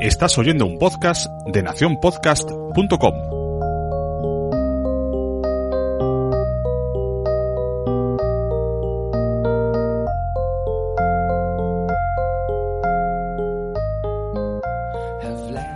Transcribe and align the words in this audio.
Estás 0.00 0.38
oyendo 0.38 0.64
un 0.64 0.78
podcast 0.78 1.30
de 1.52 1.62
nacionpodcast.com. 1.62 3.14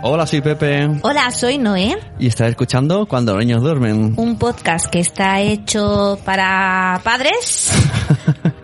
Hola, 0.01 0.25
soy 0.25 0.41
Pepe. 0.41 0.89
Hola, 1.03 1.29
soy 1.29 1.59
Noé. 1.59 1.95
Y 2.17 2.25
estás 2.25 2.49
escuchando 2.49 3.05
Cuando 3.05 3.33
los 3.33 3.45
niños 3.45 3.61
duermen. 3.61 4.15
Un 4.17 4.39
podcast 4.39 4.87
que 4.87 5.01
está 5.01 5.39
hecho 5.41 6.17
para 6.25 6.99
padres. 7.03 7.71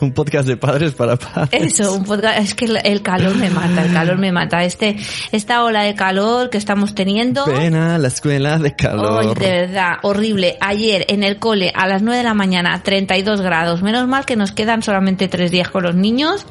un 0.00 0.12
podcast 0.12 0.46
de 0.48 0.56
padres 0.56 0.92
para 0.92 1.16
padres. 1.16 1.78
Eso, 1.80 1.94
un 1.94 2.04
podcast. 2.04 2.38
Es 2.38 2.54
que 2.54 2.66
el 2.66 3.02
calor 3.02 3.34
me 3.36 3.50
mata, 3.50 3.84
el 3.84 3.92
calor 3.92 4.18
me 4.18 4.32
mata. 4.32 4.64
Este, 4.64 4.96
esta 5.32 5.64
ola 5.64 5.82
de 5.82 5.94
calor 5.94 6.50
que 6.50 6.58
estamos 6.58 6.94
teniendo. 6.94 7.44
Pena, 7.44 7.98
la 7.98 8.08
escuela 8.08 8.58
de 8.58 8.74
calor. 8.74 9.20
Ay, 9.22 9.34
de 9.34 9.50
verdad, 9.62 9.92
horrible. 10.02 10.56
Ayer 10.60 11.04
en 11.08 11.22
el 11.22 11.38
cole 11.38 11.72
a 11.74 11.86
las 11.86 12.02
9 12.02 12.18
de 12.18 12.24
la 12.24 12.34
mañana, 12.34 12.82
32 12.82 13.40
grados. 13.40 13.82
Menos 13.82 14.06
mal 14.08 14.24
que 14.24 14.36
nos 14.36 14.52
quedan 14.52 14.82
solamente 14.82 15.28
tres 15.28 15.50
días 15.50 15.68
con 15.70 15.82
los 15.84 15.94
niños 15.94 16.46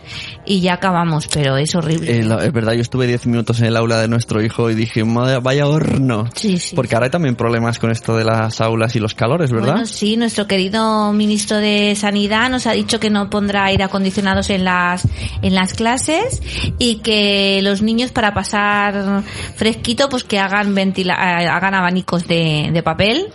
y 0.46 0.62
ya 0.62 0.74
acabamos, 0.76 1.28
pero 1.28 1.58
es 1.58 1.74
horrible. 1.76 2.20
Eh, 2.20 2.24
la- 2.24 2.44
es 2.46 2.52
verdad, 2.54 2.74
yo 2.74 2.82
estuve 2.82 3.08
10 3.08 3.28
minutos 3.28 3.60
en 3.60 3.66
el 3.68 3.78
aula 3.78 4.00
de 4.02 4.08
nuestro 4.08 4.42
hijo 4.42 4.70
y 4.70 4.76
dije, 4.76 5.04
"Madre, 5.04 5.40
vaya 5.40 5.68
horno. 5.68 6.26
Sí, 6.36 6.58
sí. 6.58 6.76
Porque 6.76 6.96
ahora 6.96 7.06
hay 7.06 7.12
también 7.12 7.36
problemas 7.36 7.80
con 7.80 7.92
esto 7.92 8.16
de 8.18 8.24
las 8.26 8.62
aulas 8.62 8.96
y 8.96 9.00
los 9.00 9.14
calores, 9.14 9.52
¿verdad? 9.52 9.72
Bueno, 9.74 9.86
sí, 9.86 10.18
nuestro 10.18 10.48
querido 10.48 11.12
ministro 11.14 11.58
de 11.58 11.96
Sanidad 11.96 12.50
nos 12.50 12.68
ha 12.68 12.72
dicho 12.74 13.00
que 13.00 13.10
no 13.10 13.30
pondrá 13.38 13.66
aire 13.66 13.84
acondicionados 13.84 14.50
en 14.50 14.64
las 14.64 15.08
en 15.44 15.54
las 15.54 15.74
clases 15.76 16.42
y 16.80 16.96
que 17.02 17.60
los 17.62 17.84
niños 17.84 18.12
para 18.12 18.34
pasar 18.34 19.22
fresquito 19.56 20.10
pues 20.10 20.24
que 20.24 20.40
hagan 20.40 20.74
ventila 20.74 21.14
eh, 21.44 21.48
hagan 21.48 21.76
abanicos 21.76 22.28
de, 22.28 22.70
de 22.74 22.82
papel 22.82 23.28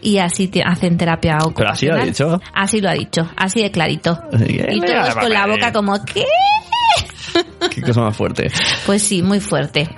y 0.00 0.16
así 0.18 0.48
te- 0.48 0.62
hacen 0.62 0.96
terapia 0.96 1.36
Pero 1.54 1.70
así 1.70 1.86
lo 1.86 1.92
ha 1.92 1.96
ocupacional. 1.98 2.06
dicho. 2.06 2.40
Así 2.54 2.80
lo 2.80 2.88
ha 2.88 2.94
dicho, 2.94 3.30
así 3.36 3.60
de 3.62 3.70
clarito. 3.70 4.18
Y 4.70 4.80
todos 4.80 5.14
con 5.16 5.30
la 5.30 5.46
boca 5.46 5.70
como 5.72 6.02
¿qué? 6.04 6.24
Qué 7.74 7.80
cosa 7.82 8.00
más 8.00 8.16
fuerte. 8.16 8.50
Pues 8.86 9.02
sí, 9.02 9.22
muy 9.22 9.40
fuerte. 9.40 9.88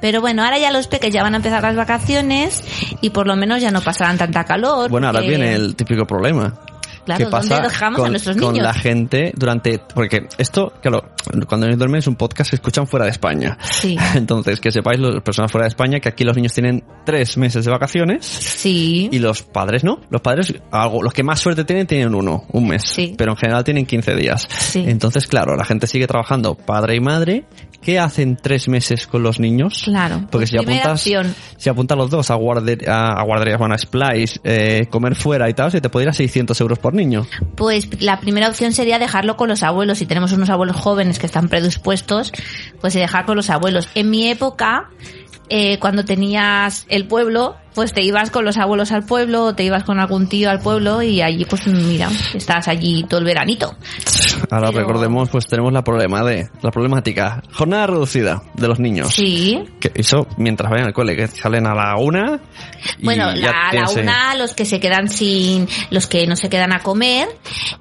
Pero 0.00 0.20
bueno, 0.20 0.42
ahora 0.42 0.58
ya 0.58 0.70
los 0.70 0.86
peques 0.88 1.12
ya 1.12 1.22
van 1.22 1.34
a 1.34 1.36
empezar 1.36 1.62
las 1.62 1.76
vacaciones 1.76 2.64
y 3.02 3.10
por 3.10 3.26
lo 3.26 3.36
menos 3.36 3.60
ya 3.60 3.70
no 3.70 3.80
pasarán 3.82 4.16
tanta 4.18 4.44
calor. 4.44 4.88
Bueno, 4.90 5.08
ahora 5.08 5.20
viene 5.20 5.54
el 5.54 5.76
típico 5.76 6.06
problema. 6.06 6.54
Claro, 7.10 7.24
¿Qué 7.24 7.30
pasa 7.30 7.54
¿dónde 7.54 7.68
dejamos 7.68 7.98
con, 7.98 8.06
a 8.06 8.10
nuestros 8.10 8.36
con 8.36 8.52
niños? 8.52 8.66
la 8.66 8.74
gente 8.74 9.32
durante... 9.36 9.80
Porque 9.94 10.28
esto, 10.38 10.72
claro, 10.80 11.02
cuando 11.48 11.66
ellos 11.66 11.78
duermen 11.78 11.98
es 11.98 12.06
un 12.06 12.16
podcast 12.16 12.50
que 12.50 12.56
escuchan 12.56 12.86
fuera 12.86 13.04
de 13.06 13.10
España. 13.12 13.58
Sí. 13.62 13.96
Entonces, 14.14 14.60
que 14.60 14.70
sepáis, 14.70 15.00
las 15.00 15.22
personas 15.22 15.50
fuera 15.50 15.64
de 15.64 15.68
España, 15.70 16.00
que 16.00 16.08
aquí 16.08 16.24
los 16.24 16.36
niños 16.36 16.52
tienen 16.52 16.84
tres 17.04 17.36
meses 17.36 17.64
de 17.64 17.70
vacaciones 17.70 18.24
Sí. 18.26 19.08
y 19.10 19.18
los 19.18 19.42
padres 19.42 19.84
no. 19.84 20.00
Los 20.10 20.20
padres, 20.20 20.54
algo, 20.70 21.02
los 21.02 21.12
que 21.12 21.22
más 21.22 21.40
suerte 21.40 21.64
tienen, 21.64 21.86
tienen 21.86 22.14
uno, 22.14 22.44
un 22.52 22.68
mes. 22.68 22.82
Sí. 22.84 23.14
Pero 23.16 23.32
en 23.32 23.36
general 23.36 23.64
tienen 23.64 23.86
15 23.86 24.14
días. 24.14 24.48
Sí. 24.50 24.84
Entonces, 24.86 25.26
claro, 25.26 25.56
la 25.56 25.64
gente 25.64 25.86
sigue 25.86 26.06
trabajando, 26.06 26.54
padre 26.54 26.96
y 26.96 27.00
madre. 27.00 27.44
¿Qué 27.82 27.98
hacen 27.98 28.36
tres 28.36 28.68
meses 28.68 29.06
con 29.06 29.22
los 29.22 29.40
niños? 29.40 29.82
Claro. 29.84 30.16
Porque 30.30 30.30
Pues 30.46 30.50
si 30.50 30.56
primera 30.58 30.80
apuntas, 30.80 31.00
opción. 31.00 31.34
si 31.56 31.70
apuntas 31.70 31.96
los 31.96 32.10
dos 32.10 32.30
a, 32.30 32.34
guarder- 32.34 32.86
a, 32.88 33.12
a 33.18 33.22
guarderías, 33.24 33.58
bueno, 33.58 33.74
a 33.74 33.78
Splice, 33.78 34.38
eh, 34.44 34.86
comer 34.90 35.14
fuera 35.14 35.48
y 35.48 35.54
tal, 35.54 35.70
se 35.70 35.80
te 35.80 35.88
puede 35.88 36.04
ir 36.04 36.10
a 36.10 36.12
600 36.12 36.60
euros 36.60 36.78
por 36.78 36.92
niño. 36.92 37.26
Pues 37.56 37.88
la 38.02 38.20
primera 38.20 38.48
opción 38.48 38.72
sería 38.72 38.98
dejarlo 38.98 39.36
con 39.38 39.48
los 39.48 39.62
abuelos. 39.62 39.98
Si 39.98 40.04
tenemos 40.06 40.32
unos 40.32 40.50
abuelos 40.50 40.76
jóvenes 40.76 41.18
que 41.18 41.24
están 41.26 41.48
predispuestos, 41.48 42.32
pues 42.82 42.92
dejar 42.94 43.24
con 43.24 43.36
los 43.36 43.48
abuelos. 43.48 43.88
En 43.94 44.10
mi 44.10 44.28
época, 44.28 44.90
eh, 45.48 45.78
cuando 45.78 46.04
tenías 46.04 46.86
el 46.88 47.06
pueblo, 47.06 47.56
pues 47.74 47.92
te 47.92 48.02
ibas 48.02 48.30
con 48.30 48.44
los 48.44 48.56
abuelos 48.56 48.90
al 48.92 49.04
pueblo, 49.04 49.44
o 49.44 49.54
te 49.54 49.62
ibas 49.62 49.84
con 49.84 50.00
algún 50.00 50.28
tío 50.28 50.50
al 50.50 50.60
pueblo 50.60 51.02
y 51.02 51.22
allí, 51.22 51.44
pues 51.44 51.66
mira, 51.68 52.08
estás 52.34 52.66
allí 52.68 53.04
todo 53.08 53.20
el 53.20 53.26
veranito. 53.26 53.74
Ahora 54.50 54.68
Pero- 54.68 54.80
recordemos, 54.80 55.28
pues 55.28 55.46
tenemos 55.46 55.72
la 55.72 55.82
problema 55.84 56.24
de, 56.24 56.48
la 56.62 56.70
problemática, 56.70 57.42
jornada 57.52 57.86
reducida 57.86 58.42
de 58.54 58.68
los 58.68 58.80
niños. 58.80 59.14
Sí. 59.14 59.62
Que 59.80 59.92
eso 59.94 60.26
mientras 60.36 60.70
vayan 60.70 60.88
al 60.88 60.92
cole, 60.92 61.14
que 61.14 61.28
salen 61.28 61.66
a 61.66 61.74
la 61.74 61.96
una. 61.96 62.40
y 62.98 63.04
Bueno, 63.04 63.32
ya 63.34 63.40
la, 63.52 63.68
a 63.68 63.74
la 63.74 63.80
eh, 63.82 64.02
una, 64.02 64.34
los 64.34 64.54
que 64.54 64.64
se 64.64 64.80
quedan 64.80 65.08
sin, 65.08 65.68
los 65.90 66.06
que 66.08 66.26
no 66.26 66.34
se 66.34 66.48
quedan 66.48 66.72
a 66.72 66.80
comer 66.80 67.28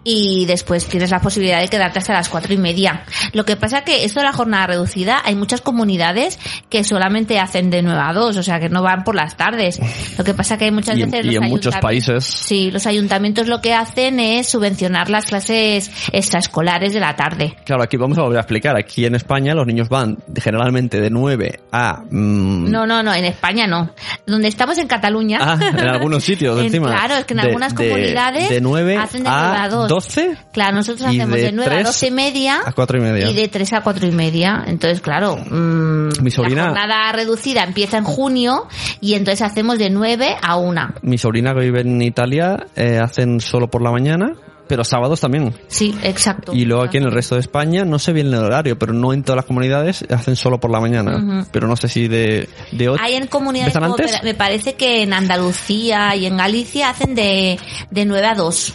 y 0.04 0.46
después 0.46 0.86
tienes 0.86 1.10
la 1.10 1.20
posibilidad 1.20 1.60
de 1.62 1.68
quedarte 1.68 2.00
hasta 2.00 2.14
las 2.14 2.30
cuatro 2.30 2.54
y 2.54 2.58
media. 2.58 3.06
Lo 3.34 3.44
que 3.44 3.56
pasa 3.56 3.84
que 3.84 4.06
esto 4.06 4.20
de 4.20 4.26
la 4.28 4.34
jornada 4.34 4.68
reducida, 4.68 5.22
hay 5.26 5.36
muchas 5.36 5.62
comunidades 5.62 6.38
que 6.70 6.84
solamente 6.84 7.39
hacen 7.40 7.70
de 7.70 7.82
9 7.82 8.00
a 8.04 8.14
2, 8.14 8.38
o 8.38 8.44
sea 8.44 8.60
que 8.60 8.70
no 8.70 8.82
van 8.82 9.04
por 9.04 9.16
las 9.16 9.36
tardes. 9.38 9.80
Lo 10.18 10.24
que 10.24 10.34
pasa 10.34 10.58
que 10.58 10.66
hay 10.66 10.72
muchas 10.72 10.98
Y 10.98 11.04
en- 11.04 11.12
veces 11.12 11.32
y 11.32 11.36
los 11.36 11.44
en 11.44 11.50
muchos 11.50 11.76
países. 11.78 12.24
Sí, 12.26 12.72
los 12.72 12.86
ayuntamientos 12.86 13.48
lo 13.48 13.62
que 13.62 13.74
hacen 13.74 14.20
es 14.20 14.48
subvencionar 14.48 15.10
las 15.10 15.26
clases 15.26 15.92
extraescolares 16.12 16.94
de 16.94 17.00
la 17.00 17.16
tarde. 17.16 17.56
Claro, 17.66 17.84
aquí 17.84 17.98
vamos 17.98 18.18
a 18.18 18.22
volver 18.22 18.38
a 18.38 18.42
explicar. 18.42 18.76
Aquí 18.78 19.06
en 19.06 19.16
España 19.16 19.54
los 19.56 19.66
niños 19.66 19.90
van 19.90 20.18
generalmente 20.42 21.00
de 21.02 21.10
9 21.10 21.60
a... 21.72 22.02
mm, 22.10 22.70
No, 22.70 22.86
no, 22.86 23.02
no, 23.04 23.14
en 23.14 23.26
España 23.26 23.68
no. 23.68 23.92
Donde 24.26 24.48
estamos 24.48 24.78
en 24.78 24.88
Cataluña. 24.88 25.40
Ah, 25.42 25.58
en 25.60 25.80
algunos 25.88 26.24
sitios 26.24 26.60
En- 26.60 26.66
encima. 26.66 26.90
Claro, 26.90 27.16
es 27.16 27.26
que 27.26 27.34
en 27.34 27.38
De- 27.40 27.48
algunas 27.48 27.76
de- 27.76 27.90
comunidades 27.90 28.50
de 28.50 28.62
9 28.62 28.98
hacen 28.98 29.24
de 29.24 29.30
9 29.30 29.46
a 29.58 29.64
a 29.64 29.70
2. 29.70 29.88
12 29.90 30.38
Claro, 30.52 30.78
nosotros 30.78 31.12
y 31.14 31.18
hacemos 31.20 31.36
de 31.38 31.44
de 31.44 31.52
9 31.52 31.72
a 31.72 31.74
3 31.76 31.86
12 31.88 32.08
y 32.08 32.12
media 32.12 32.60
a 32.66 32.72
4 32.72 32.98
y 32.98 33.02
media. 33.02 33.30
y 33.30 33.34
de 33.34 33.48
3 33.48 33.74
a 33.74 33.82
4 33.82 34.08
y 34.08 34.12
media. 34.12 34.64
Entonces, 34.68 35.02
claro, 35.02 35.38
mm, 35.38 36.10
Mi 36.22 36.32
sobrina- 36.32 36.64
la 36.64 36.70
jornada 36.70 37.12
reducida 37.30 37.64
empieza 37.64 37.98
en 37.98 38.04
junio 38.04 38.68
y 39.02 39.14
entonces 39.14 39.42
hacemos 39.44 39.78
de 39.78 39.90
9 39.90 40.38
a 40.42 40.58
1. 40.58 40.82
Mi 41.04 41.18
sobrina 41.18 41.54
que 41.54 41.62
vive 41.62 41.82
en 41.82 42.02
Italia 42.02 42.66
eh, 42.76 43.00
hacen 43.00 43.40
solo 43.40 43.70
por 43.70 43.82
la 43.82 43.92
mañana, 43.92 44.34
pero 44.68 44.84
sábados 44.84 45.20
también. 45.22 45.54
Sí, 45.68 45.96
exacto. 46.04 46.54
Y 46.54 46.66
luego 46.66 46.84
aquí 46.84 46.98
en 46.98 47.04
el 47.04 47.12
resto 47.12 47.36
de 47.36 47.42
España, 47.42 47.86
no 47.86 47.98
sé 48.00 48.14
bien 48.14 48.28
el 48.28 48.36
horario, 48.36 48.78
pero 48.78 48.94
no 48.94 49.14
en 49.14 49.24
todas 49.24 49.38
las 49.38 49.46
comunidades 49.46 50.06
hacen 50.10 50.36
solo 50.36 50.60
por 50.60 50.72
la 50.72 50.80
mañana. 50.80 51.18
Ujú. 51.18 51.48
Pero 51.52 51.68
no 51.68 51.76
sé 51.76 51.88
si 51.88 52.08
de, 52.08 52.48
de 52.72 52.90
8. 52.90 53.02
Hay 53.04 53.16
en 53.16 53.28
comunidades 53.28 53.76
¿Empiezan 53.76 53.98
como- 53.98 54.24
me 54.24 54.34
parece 54.36 54.74
que 54.76 55.04
en 55.04 55.14
Andalucía 55.14 56.16
y 56.16 56.26
en 56.26 56.38
Galicia 56.38 56.90
hacen 56.90 57.16
de, 57.16 57.60
de 57.92 58.06
9 58.06 58.28
a 58.28 58.36
2. 58.36 58.74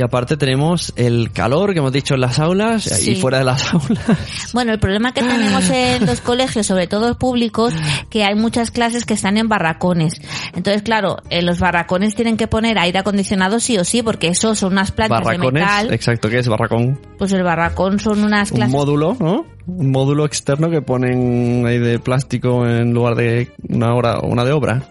Y 0.00 0.02
aparte 0.02 0.38
tenemos 0.38 0.94
el 0.96 1.30
calor 1.30 1.74
que 1.74 1.80
hemos 1.80 1.92
dicho 1.92 2.14
en 2.14 2.22
las 2.22 2.38
aulas 2.38 2.84
Sí. 2.84 3.10
y 3.10 3.16
fuera 3.16 3.36
de 3.38 3.44
las 3.44 3.62
aulas. 3.74 4.50
Bueno, 4.54 4.72
el 4.72 4.78
problema 4.78 5.12
que 5.12 5.20
tenemos 5.20 5.68
en 5.68 6.06
los 6.06 6.22
colegios, 6.22 6.66
sobre 6.66 6.86
todo 6.86 7.18
públicos, 7.18 7.74
que 8.08 8.24
hay 8.24 8.34
muchas 8.34 8.70
clases 8.70 9.04
que 9.04 9.12
están 9.12 9.36
en 9.36 9.48
barracones. 9.50 10.14
Entonces, 10.54 10.80
claro, 10.80 11.18
en 11.28 11.44
los 11.44 11.58
barracones 11.60 12.14
tienen 12.14 12.38
que 12.38 12.46
poner 12.46 12.78
aire 12.78 12.98
acondicionado 13.00 13.60
sí 13.60 13.76
o 13.76 13.84
sí, 13.84 14.02
porque 14.02 14.28
eso 14.28 14.54
son 14.54 14.72
unas 14.72 14.90
plantas 14.90 15.26
de 15.26 15.36
metal. 15.36 15.92
exacto, 15.92 16.30
¿qué 16.30 16.38
es 16.38 16.48
barracón? 16.48 16.98
Pues 17.18 17.34
el 17.34 17.42
barracón 17.42 17.98
son 18.00 18.24
unas 18.24 18.50
Un 18.52 18.56
clases. 18.56 18.72
módulo, 18.74 19.18
¿no? 19.20 19.44
Un 19.66 19.90
módulo 19.90 20.24
externo 20.24 20.70
que 20.70 20.80
ponen 20.80 21.66
ahí 21.66 21.78
de 21.78 21.98
plástico 21.98 22.66
en 22.66 22.94
lugar 22.94 23.16
de 23.16 23.50
una 23.68 23.94
hora 23.94 24.18
una 24.22 24.46
de 24.46 24.52
obra. 24.52 24.82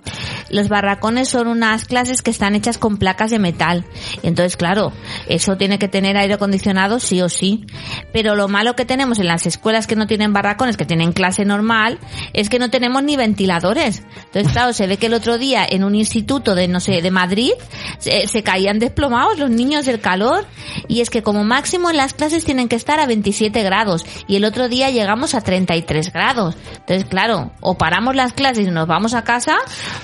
Los 0.49 0.69
barracones 0.69 1.29
son 1.29 1.47
unas 1.47 1.85
clases 1.85 2.21
que 2.21 2.31
están 2.31 2.55
hechas 2.55 2.77
con 2.77 2.97
placas 2.97 3.31
de 3.31 3.39
metal. 3.39 3.85
Entonces, 4.23 4.57
claro, 4.57 4.91
eso 5.27 5.57
tiene 5.57 5.79
que 5.79 5.87
tener 5.87 6.17
aire 6.17 6.35
acondicionado 6.35 6.99
sí 6.99 7.21
o 7.21 7.29
sí. 7.29 7.65
Pero 8.11 8.35
lo 8.35 8.47
malo 8.47 8.75
que 8.75 8.85
tenemos 8.85 9.19
en 9.19 9.27
las 9.27 9.45
escuelas 9.45 9.87
que 9.87 9.95
no 9.95 10.07
tienen 10.07 10.33
barracones, 10.33 10.77
que 10.77 10.85
tienen 10.85 11.11
clase 11.11 11.45
normal, 11.45 11.99
es 12.33 12.49
que 12.49 12.59
no 12.59 12.69
tenemos 12.69 13.03
ni 13.03 13.15
ventiladores. 13.15 14.03
Entonces, 14.25 14.51
claro, 14.51 14.73
se 14.73 14.87
ve 14.87 14.97
que 14.97 15.07
el 15.07 15.13
otro 15.13 15.37
día 15.37 15.65
en 15.67 15.83
un 15.83 15.95
instituto 15.95 16.55
de, 16.55 16.67
no 16.67 16.79
sé, 16.79 17.01
de 17.01 17.11
Madrid, 17.11 17.51
se, 17.99 18.43
caían 18.43 18.79
desplomados 18.79 19.37
los 19.37 19.49
niños 19.49 19.85
del 19.85 19.99
calor. 19.99 20.45
Y 20.87 21.01
es 21.01 21.09
que 21.09 21.23
como 21.23 21.43
máximo 21.43 21.89
en 21.89 21.97
las 21.97 22.13
clases 22.13 22.45
tienen 22.45 22.67
que 22.69 22.75
estar 22.75 22.99
a 22.99 23.05
27 23.05 23.61
grados. 23.63 24.05
Y 24.27 24.37
el 24.37 24.45
otro 24.45 24.69
día 24.69 24.89
llegamos 24.89 25.35
a 25.35 25.41
33 25.41 26.11
grados. 26.11 26.55
Entonces, 26.79 27.05
claro, 27.05 27.51
o 27.61 27.77
paramos 27.77 28.15
las 28.15 28.33
clases 28.33 28.67
y 28.67 28.71
nos 28.71 28.87
vamos 28.87 29.13
a 29.13 29.23
casa, 29.23 29.57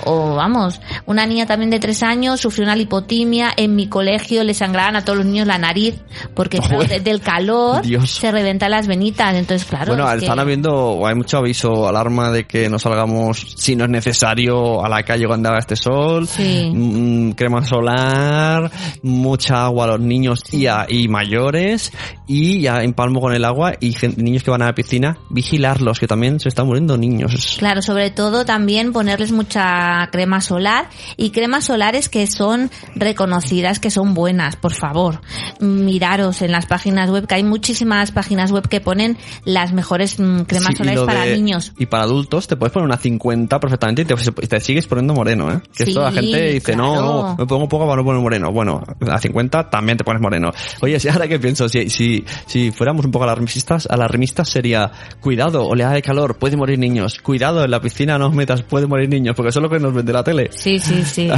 o 0.04 0.35
vamos. 0.36 0.80
Una 1.06 1.26
niña 1.26 1.46
también 1.46 1.70
de 1.70 1.80
tres 1.80 2.04
años 2.04 2.40
sufrió 2.42 2.66
una 2.66 2.76
lipotimia. 2.76 3.52
En 3.56 3.76
mi 3.76 3.88
colegio 3.88 4.44
le 4.44 4.54
sangraban 4.54 4.96
a 4.96 5.04
todos 5.04 5.18
los 5.18 5.26
niños 5.26 5.48
la 5.48 5.58
nariz, 5.58 5.96
porque 6.34 6.60
claro, 6.60 6.84
del 6.84 7.22
calor 7.22 7.82
Dios. 7.82 8.12
se 8.12 8.32
reventan 8.32 8.72
las 8.72 8.88
venitas. 8.88 9.36
Entonces, 9.36 9.68
claro. 9.68 9.88
bueno, 9.88 10.08
es 10.12 10.20
que- 10.20 10.26
están 10.26 10.40
habiendo, 10.40 10.74
o 10.76 11.08
hay 11.08 11.16
mucho 11.16 11.38
aviso, 11.38 11.88
alarma 11.88 12.32
de 12.32 12.46
que 12.46 12.70
no 12.70 12.80
salgamos, 12.80 13.56
si 13.58 13.76
no 13.76 13.86
es 13.86 13.90
necesario, 13.90 14.84
a 14.84 14.90
la 14.90 15.04
calle 15.04 15.26
cuando 15.28 15.50
haga 15.50 15.60
este 15.60 15.76
sol. 15.76 16.28
Sí. 16.28 16.72
Mm, 16.74 17.32
crema 17.32 17.64
solar, 17.66 18.72
mucha 19.04 19.66
agua 19.66 19.86
a 19.86 19.88
los 19.88 20.00
niños 20.00 20.42
y, 20.52 20.68
a- 20.68 20.86
y 20.90 21.08
mayores, 21.08 21.92
y 22.28 22.62
ya 22.62 22.84
empalmo 22.84 23.22
con 23.22 23.34
el 23.34 23.46
agua, 23.46 23.74
y 23.80 23.94
gen- 23.94 24.16
niños 24.18 24.44
que 24.44 24.52
van 24.52 24.62
a 24.62 24.66
la 24.66 24.76
piscina, 24.76 25.18
vigilarlos, 25.30 26.00
que 26.00 26.08
también 26.08 26.40
se 26.40 26.50
están 26.50 26.66
muriendo 26.68 26.98
niños. 26.98 27.56
Claro, 27.60 27.82
sobre 27.82 28.10
todo 28.12 28.46
también 28.46 28.92
ponerles 28.92 29.32
mucha 29.32 30.08
crema 30.12 30.25
solar 30.42 30.90
y 31.18 31.30
cremas 31.32 31.66
solares 31.66 32.10
que 32.10 32.28
son 32.28 32.70
reconocidas, 32.96 33.80
que 33.80 33.92
son 33.92 34.14
buenas, 34.14 34.56
por 34.56 34.74
favor. 34.74 35.22
Miraros 35.60 36.42
en 36.42 36.52
las 36.52 36.66
páginas 36.66 37.10
web, 37.10 37.28
que 37.28 37.36
hay 37.36 37.44
muchísimas 37.44 38.12
páginas 38.12 38.52
web 38.52 38.68
que 38.68 38.82
ponen 38.82 39.18
las 39.46 39.74
mejores 39.74 40.20
mm, 40.20 40.42
cremas 40.42 40.70
Sí, 40.72 40.76
solares 40.78 41.02
para 41.04 41.26
de- 41.26 41.34
niños. 41.36 41.74
Y 41.78 41.86
para 41.86 42.04
adultos 42.04 42.48
te 42.48 42.56
puedes 42.56 42.74
poner 42.74 42.86
una 42.88 42.98
50 42.98 43.60
perfectamente 43.60 44.02
y 44.02 44.06
te, 44.06 44.16
te 44.48 44.60
sigues 44.60 44.88
poniendo 44.88 45.14
moreno, 45.14 45.52
¿eh? 45.52 45.62
Que 45.76 45.84
esto 45.84 46.02
la 46.02 46.12
Sí, 46.12 46.18
gente 46.18 46.52
dice, 46.54 46.76
no, 46.76 46.92
claro. 46.94 47.06
no, 47.06 47.36
me 47.38 47.46
pongo 47.46 47.68
poco 47.70 47.86
para 47.86 47.98
no 47.98 48.04
poner 48.06 48.22
moreno. 48.22 48.52
Bueno, 48.52 48.82
a 49.10 49.18
50 49.20 49.70
también 49.70 49.98
te 49.98 50.04
pones 50.04 50.22
moreno. 50.22 50.52
Oye, 50.82 51.00
si 51.00 51.10
ahora 51.10 51.28
que 51.28 51.40
pienso, 51.40 51.70
si, 51.70 51.90
si, 51.90 52.26
si 52.48 52.72
fuéramos 52.72 53.06
un 53.06 53.12
poco 53.12 53.24
alarmistas, 53.26 53.88
alarmistas 53.90 54.50
sería, 54.50 54.92
cuidado, 55.22 55.66
oleada 55.66 55.94
de 55.94 56.02
calor, 56.02 56.38
puede 56.38 56.58
morir 56.58 56.80
niños. 56.80 57.20
Cuidado, 57.22 57.64
en 57.64 57.72
la 57.72 57.82
piscina 57.82 58.18
no 58.18 58.28
os 58.28 58.34
metas, 58.34 58.64
puede 58.64 58.88
morir 58.88 59.10
niños, 59.10 59.36
porque 59.36 59.50
eso 59.50 59.60
es 59.60 59.64
lo 59.64 59.70
que 59.70 59.80
nos 59.80 59.94
vende 59.94 60.14
la 60.16 60.24
tele. 60.24 60.50
Sí, 60.52 60.80
sí, 60.80 61.04
sí. 61.04 61.30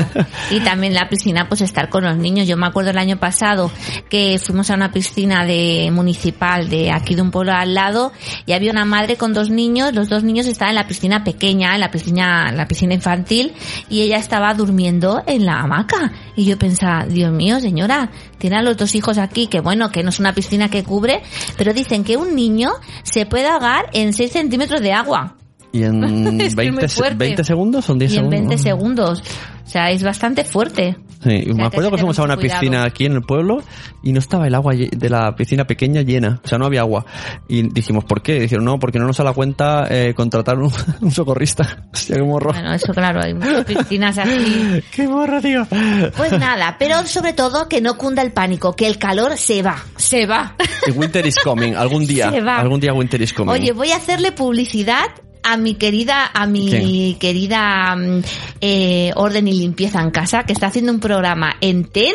y 0.50 0.60
también 0.60 0.94
la 0.94 1.08
piscina, 1.08 1.46
pues 1.48 1.60
estar 1.60 1.88
con 1.88 2.04
los 2.04 2.16
niños. 2.16 2.48
Yo 2.48 2.56
me 2.56 2.66
acuerdo 2.66 2.90
el 2.90 2.98
año 2.98 3.18
pasado 3.18 3.70
que 4.08 4.38
fuimos 4.38 4.70
a 4.70 4.74
una 4.74 4.90
piscina 4.90 5.44
de 5.44 5.90
municipal 5.92 6.68
de 6.68 6.90
aquí 6.90 7.14
de 7.14 7.22
un 7.22 7.30
pueblo 7.30 7.52
al 7.52 7.74
lado 7.74 8.12
y 8.46 8.52
había 8.52 8.72
una 8.72 8.84
madre 8.84 9.16
con 9.16 9.32
dos 9.32 9.50
niños. 9.50 9.94
Los 9.94 10.08
dos 10.08 10.24
niños 10.24 10.46
estaban 10.46 10.70
en 10.70 10.76
la 10.76 10.86
piscina 10.86 11.24
pequeña, 11.24 11.74
en 11.74 11.80
la 11.80 11.90
piscina, 11.90 12.48
en 12.48 12.56
la 12.56 12.66
piscina 12.66 12.94
infantil 12.94 13.52
y 13.88 14.02
ella 14.02 14.16
estaba 14.16 14.52
durmiendo 14.54 15.22
en 15.26 15.46
la 15.46 15.60
hamaca. 15.60 16.12
Y 16.34 16.44
yo 16.44 16.58
pensaba, 16.58 17.04
Dios 17.06 17.32
mío, 17.32 17.60
señora, 17.60 18.10
tiene 18.38 18.56
a 18.56 18.62
los 18.62 18.76
dos 18.76 18.94
hijos 18.94 19.18
aquí, 19.18 19.46
que 19.46 19.60
bueno, 19.60 19.90
que 19.90 20.02
no 20.02 20.08
es 20.08 20.18
una 20.18 20.34
piscina 20.34 20.68
que 20.68 20.82
cubre, 20.82 21.22
pero 21.56 21.72
dicen 21.72 22.04
que 22.04 22.16
un 22.16 22.34
niño 22.34 22.70
se 23.02 23.26
puede 23.26 23.46
ahogar 23.46 23.90
en 23.92 24.12
6 24.12 24.32
centímetros 24.32 24.80
de 24.80 24.92
agua. 24.92 25.36
Y 25.72 25.82
en 25.84 26.02
Es 26.40 26.40
que 26.40 26.46
es 26.46 26.56
muy 26.56 26.64
20, 26.66 26.88
se- 26.88 26.96
fuerte. 27.00 27.16
20 27.16 27.44
segundos 27.44 27.84
son 27.84 27.98
10 27.98 28.10
Y 28.12 28.14
en 28.14 28.20
segundos. 28.20 28.40
20 28.48 28.58
segundos. 28.62 29.22
O 29.64 29.68
sea, 29.72 29.90
es 29.90 30.02
bastante 30.02 30.44
fuerte. 30.44 30.96
Sí, 31.22 31.30
sea, 31.30 31.40
que 31.44 31.54
me 31.54 31.64
acuerdo 31.64 31.90
que 31.90 31.94
que 31.96 32.00
fuimos 32.00 32.18
a 32.18 32.24
una 32.24 32.36
cuidado. 32.36 32.60
piscina 32.60 32.84
aquí 32.84 33.06
en 33.06 33.12
el 33.12 33.22
pueblo 33.22 33.62
y 34.02 34.12
no 34.12 34.18
estaba 34.18 34.48
el 34.48 34.54
agua 34.56 34.74
de 34.74 35.08
la 35.08 35.34
piscina 35.36 35.64
pequeña 35.64 36.02
llena, 36.02 36.40
o 36.44 36.48
sea, 36.48 36.58
no 36.58 36.66
había 36.66 36.80
agua. 36.80 37.06
Y 37.48 37.62
dijimos, 37.72 38.04
¿por 38.04 38.22
qué? 38.22 38.40
Dijeron, 38.40 38.64
no, 38.64 38.78
porque 38.80 38.98
no 38.98 39.06
nos 39.06 39.16
da 39.16 39.24
la 39.24 39.32
cuenta 39.32 39.86
eh, 39.88 40.14
contratar 40.14 40.58
un, 40.58 40.70
un 41.00 41.10
socorrista. 41.12 41.84
Hostia, 41.94 42.16
qué 42.16 42.22
morro. 42.22 42.52
Bueno, 42.52 42.74
eso 42.74 42.92
claro, 42.92 43.22
hay 43.22 43.34
muchas 43.34 43.64
piscinas 43.64 44.18
así. 44.18 44.82
Qué 44.90 45.06
morro, 45.08 45.40
tío. 45.40 45.64
Pues 46.16 46.32
nada, 46.38 46.74
pero 46.78 47.06
sobre 47.06 47.32
todo 47.32 47.68
que 47.68 47.80
no 47.80 47.96
cunda 47.96 48.20
el 48.22 48.32
pánico, 48.32 48.74
que 48.74 48.88
el 48.88 48.98
calor 48.98 49.38
se 49.38 49.62
va, 49.62 49.76
se 49.96 50.26
va. 50.26 50.56
Winter 50.94 51.24
is 51.24 51.36
coming, 51.38 51.74
algún 51.76 52.04
día. 52.04 52.30
Se 52.30 52.40
va. 52.40 52.56
Algún 52.56 52.80
día 52.80 52.92
Winter 52.92 53.22
is 53.22 53.32
coming. 53.32 53.52
Oye, 53.52 53.72
voy 53.72 53.92
a 53.92 53.96
hacerle 53.96 54.32
publicidad 54.32 55.04
a 55.42 55.56
mi 55.56 55.74
querida, 55.74 56.30
a 56.32 56.46
mi 56.46 57.16
querida 57.18 57.94
mm, 57.96 58.22
eh, 58.60 59.12
Orden 59.16 59.48
y 59.48 59.52
Limpieza 59.52 60.00
en 60.00 60.10
Casa, 60.10 60.44
que 60.44 60.52
está 60.52 60.68
haciendo 60.68 60.92
un 60.92 61.00
programa 61.00 61.56
en 61.60 61.84
TEN 61.84 62.14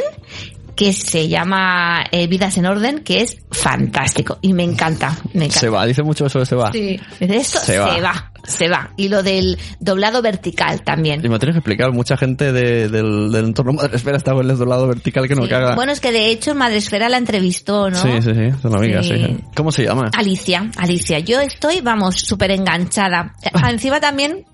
que 0.75 0.93
se 0.93 1.27
llama 1.27 2.05
eh, 2.11 2.27
Vidas 2.27 2.55
en 2.57 2.67
Orden, 2.67 2.99
que 3.03 3.21
es 3.21 3.37
fantástico 3.51 4.37
y 4.41 4.53
me 4.53 4.63
encanta. 4.63 5.17
Me 5.33 5.45
encanta. 5.45 5.59
se 5.59 5.69
va, 5.69 5.85
dice 5.87 6.03
mucho 6.03 6.27
eso 6.27 6.39
de 6.39 6.45
se 6.45 6.55
va. 6.55 6.71
Sí, 6.71 6.99
esto 7.19 7.59
Se 7.59 7.65
se, 7.65 7.77
va. 7.79 7.99
va. 7.99 8.31
Se 8.47 8.69
va. 8.69 8.91
Y 8.97 9.09
lo 9.09 9.21
del 9.23 9.57
doblado 9.79 10.21
vertical 10.21 10.81
también. 10.81 11.23
Y 11.23 11.29
me 11.29 11.37
tienes 11.37 11.53
que 11.55 11.59
explicar, 11.59 11.91
mucha 11.91 12.17
gente 12.17 12.51
de- 12.51 12.89
del, 12.89 13.31
del 13.31 13.45
entorno 13.45 13.73
madresfera 13.73 14.17
está 14.17 14.31
en 14.31 14.49
el 14.49 14.57
lado 14.69 14.87
vertical 14.87 15.27
que 15.27 15.35
no 15.35 15.43
Sí. 15.43 15.49
caga. 15.49 15.75
Bueno, 15.75 15.91
es 15.91 15.99
que 15.99 16.11
de 16.11 16.29
hecho 16.29 16.55
Madresfera 16.55 17.09
la 17.09 17.17
entrevistó, 17.17 17.89
¿no? 17.89 17.97
Sí, 18.01 18.09
sí, 18.21 18.33
sí, 18.33 18.41
es 18.43 18.63
una 18.65 18.77
amiga, 18.77 19.03
sí. 19.03 19.13
Sí. 19.15 19.37
¿Cómo 19.55 19.71
se 19.71 19.83
llama? 19.83 20.09
Alicia, 20.17 20.71
Alicia, 20.77 21.19
yo 21.19 21.39
estoy, 21.41 21.81
vamos, 21.81 22.15
súper 22.15 22.51
enganchada. 22.51 23.35
Encima 23.69 23.99
también 23.99 24.45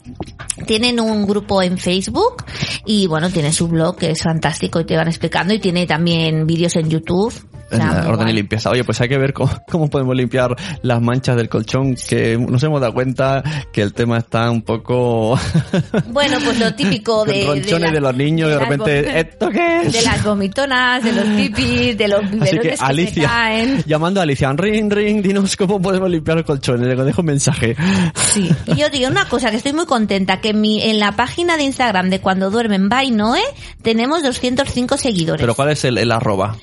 tienen 0.65 0.99
un 0.99 1.25
grupo 1.25 1.61
en 1.61 1.77
Facebook 1.77 2.43
y 2.85 3.07
bueno, 3.07 3.29
tiene 3.29 3.53
su 3.53 3.67
blog 3.67 3.97
que 3.97 4.11
es 4.11 4.21
fantástico 4.23 4.79
y 4.81 4.85
te 4.85 4.95
van 4.95 5.07
explicando 5.07 5.53
y 5.53 5.59
tiene 5.59 5.85
también 5.85 6.45
vídeos 6.47 6.75
en 6.75 6.89
YouTube. 6.89 7.33
En 7.73 7.79
la 7.79 8.07
orden 8.09 8.27
y 8.29 8.33
limpieza. 8.33 8.69
Oye, 8.69 8.83
pues 8.83 8.99
hay 9.01 9.09
que 9.09 9.17
ver 9.17 9.33
cómo, 9.33 9.51
cómo 9.71 9.89
podemos 9.89 10.15
limpiar 10.15 10.55
las 10.81 11.01
manchas 11.01 11.35
del 11.35 11.49
colchón, 11.49 11.95
que 12.07 12.37
nos 12.37 12.61
hemos 12.63 12.79
dado 12.81 12.93
cuenta 12.93 13.43
que 13.71 13.81
el 13.81 13.93
tema 13.93 14.17
está 14.17 14.49
un 14.51 14.61
poco... 14.61 15.37
Bueno, 16.07 16.37
pues 16.43 16.59
lo 16.59 16.73
típico 16.75 17.25
de... 17.25 17.45
ronchones 17.45 17.91
de, 17.91 17.99
la- 18.01 18.09
los 18.11 18.17
niños, 18.17 18.49
de, 18.49 18.59
repente, 18.59 19.19
¿esto 19.19 19.49
qué 19.49 19.81
es? 19.83 19.93
De 19.93 20.01
las 20.03 20.23
vomitonas, 20.23 21.03
de 21.03 21.11
los 21.13 21.25
pipis, 21.25 21.97
de 21.97 22.07
los 22.07 22.19
Así 22.23 22.29
biberones 22.31 22.61
que 22.61 22.69
que, 22.69 22.77
se 22.77 22.83
Alicia, 22.83 23.27
caen. 23.27 23.83
llamando 23.85 24.19
a 24.19 24.23
Alicia, 24.23 24.51
ring, 24.53 24.91
ring, 24.91 25.21
dinos 25.21 25.55
cómo 25.55 25.81
podemos 25.81 26.09
limpiar 26.09 26.37
los 26.37 26.45
colchones. 26.45 26.87
Le 26.87 26.95
dejo 27.03 27.21
un 27.21 27.27
mensaje. 27.27 27.75
Sí. 28.15 28.49
Y 28.67 28.75
yo 28.75 28.89
digo 28.89 29.07
una 29.09 29.27
cosa, 29.27 29.49
que 29.51 29.57
estoy 29.57 29.73
muy 29.73 29.85
contenta, 29.85 30.39
que 30.41 30.49
en, 30.49 30.61
mi, 30.61 30.81
en 30.83 30.99
la 30.99 31.13
página 31.13 31.57
de 31.57 31.63
Instagram 31.63 32.09
de 32.09 32.19
Cuando 32.19 32.51
Duermen 32.51 32.89
by 32.89 33.11
Noé 33.11 33.41
tenemos 33.81 34.21
205 34.23 34.97
seguidores. 34.97 35.41
Pero 35.41 35.55
¿cuál 35.55 35.69
es 35.71 35.83
el, 35.85 35.97
el 35.97 36.11
arroba? 36.11 36.55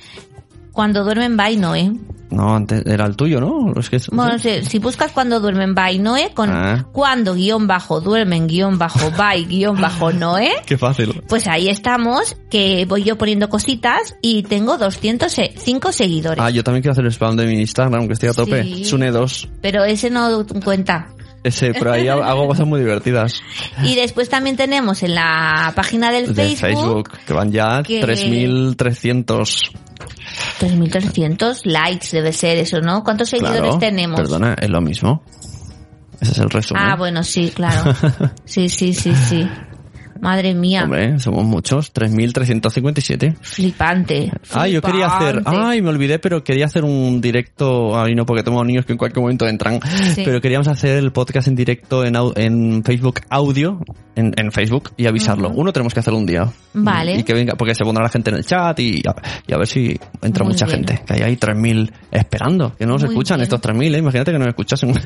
Cuando 0.71 1.03
Duermen 1.03 1.35
by 1.37 1.57
Noé. 1.57 1.91
No, 2.29 2.55
antes 2.55 2.85
era 2.85 3.05
el 3.05 3.17
tuyo, 3.17 3.41
¿no? 3.41 3.73
Es 3.77 3.89
que 3.89 3.97
es- 3.97 4.07
Bueno, 4.07 4.39
si, 4.39 4.63
si 4.63 4.79
buscas 4.79 5.11
Cuando 5.11 5.41
Duermen 5.41 5.75
by 5.75 5.99
Noé, 5.99 6.31
con 6.33 6.49
Ah. 6.49 6.87
cuando 6.93 7.33
guion 7.33 7.67
bajo 7.67 7.99
duermen 7.99 8.47
guion 8.47 8.77
bajo 8.77 9.11
by 9.11 9.43
guion 9.49 9.81
bajo 9.81 10.13
Noé, 10.13 10.49
Qué 10.65 10.77
fácil. 10.77 11.21
pues 11.27 11.47
ahí 11.47 11.67
estamos, 11.67 12.37
que 12.49 12.85
voy 12.87 13.03
yo 13.03 13.17
poniendo 13.17 13.49
cositas 13.49 14.15
y 14.21 14.43
tengo 14.43 14.77
205 14.77 15.91
seguidores. 15.91 16.41
Ah, 16.41 16.49
yo 16.51 16.63
también 16.63 16.81
quiero 16.83 16.93
hacer 16.93 17.03
el 17.05 17.11
spam 17.11 17.35
de 17.35 17.47
mi 17.47 17.59
Instagram, 17.59 18.07
que 18.07 18.13
estoy 18.13 18.29
a 18.29 18.33
tope. 18.33 18.63
Sí. 18.63 18.85
Sune 18.85 19.11
2. 19.11 19.49
Pero 19.61 19.83
ese 19.83 20.09
no 20.09 20.45
cuenta. 20.63 21.09
Ese, 21.43 21.73
pero 21.73 21.91
ahí 21.91 22.07
hago 22.07 22.47
cosas 22.47 22.65
muy 22.67 22.79
divertidas. 22.79 23.41
Y 23.83 23.95
después 23.95 24.29
también 24.29 24.55
tenemos 24.55 25.03
en 25.03 25.15
la 25.15 25.73
página 25.75 26.11
del 26.11 26.33
De 26.33 26.55
Facebook, 26.55 26.59
Facebook, 27.07 27.09
que 27.25 27.33
van 27.33 27.51
ya 27.51 27.81
que- 27.83 27.99
3.300. 28.01 29.71
3.300 30.59 31.61
likes, 31.65 32.07
debe 32.11 32.33
ser 32.33 32.57
eso, 32.57 32.79
¿no? 32.81 33.03
¿Cuántos 33.03 33.29
seguidores 33.29 33.61
Claro, 33.61 33.77
tenemos? 33.79 34.19
Perdona, 34.19 34.55
es 34.59 34.69
lo 34.69 34.81
mismo. 34.81 35.23
Ese 36.19 36.33
es 36.33 36.37
el 36.37 36.49
resumen. 36.49 36.83
Ah, 36.85 36.95
bueno, 36.95 37.23
sí, 37.23 37.51
claro. 37.53 37.93
Sí, 38.45 38.69
sí, 38.69 38.93
sí, 38.93 39.13
sí. 39.15 39.47
Madre 40.21 40.53
mía, 40.53 40.83
Hombre, 40.83 41.17
somos 41.17 41.43
muchos. 41.45 41.91
3.357. 41.95 43.37
flipante. 43.41 44.31
Ah, 44.53 44.67
yo 44.67 44.79
quería 44.79 45.07
hacer... 45.07 45.35
flipante. 45.37 45.59
Ay, 45.63 45.81
me 45.81 45.89
olvidé, 45.89 46.19
pero 46.19 46.43
quería 46.43 46.65
hacer 46.65 46.83
un 46.83 47.19
directo... 47.21 47.99
Ay, 47.99 48.13
no, 48.13 48.23
porque 48.27 48.43
tengo 48.43 48.63
niños 48.63 48.85
que 48.85 48.91
en 48.91 48.99
cualquier 48.99 49.23
momento 49.23 49.47
entran. 49.47 49.79
Sí. 50.13 50.21
Pero 50.23 50.39
queríamos 50.39 50.67
hacer 50.67 50.99
el 50.99 51.11
podcast 51.11 51.47
en 51.47 51.55
directo 51.55 52.05
en, 52.05 52.15
en 52.35 52.83
Facebook 52.83 53.21
Audio, 53.31 53.79
en, 54.15 54.33
en 54.37 54.51
Facebook, 54.51 54.91
y 54.97 55.07
avisarlo. 55.07 55.49
Uno 55.49 55.71
tenemos 55.73 55.93
que 55.93 55.99
hacerlo 56.01 56.19
un 56.19 56.25
día. 56.25 56.47
Vale. 56.73 57.17
Y 57.17 57.23
que 57.23 57.33
venga, 57.33 57.55
porque 57.55 57.75
se 57.75 57.83
pondrá 57.83 58.03
la 58.03 58.09
gente 58.09 58.29
en 58.29 58.37
el 58.37 58.45
chat 58.45 58.79
y 58.79 59.01
a, 59.07 59.15
y 59.47 59.53
a 59.53 59.57
ver 59.57 59.67
si 59.67 59.99
entra 60.21 60.43
Muy 60.43 60.53
mucha 60.53 60.65
bien. 60.65 60.85
gente. 60.85 61.03
Que 61.05 61.13
hay 61.13 61.21
ahí 61.21 61.35
3.000 61.35 61.91
esperando. 62.11 62.75
Que 62.77 62.85
no 62.85 62.93
nos 62.93 63.03
Muy 63.03 63.11
escuchan 63.11 63.37
bien. 63.37 63.43
estos 63.43 63.61
3.000, 63.61 63.95
¿eh? 63.95 63.97
Imagínate 63.99 64.31
que 64.31 64.37
no 64.39 64.45
nos 64.45 64.49
escuchasen. 64.49 64.93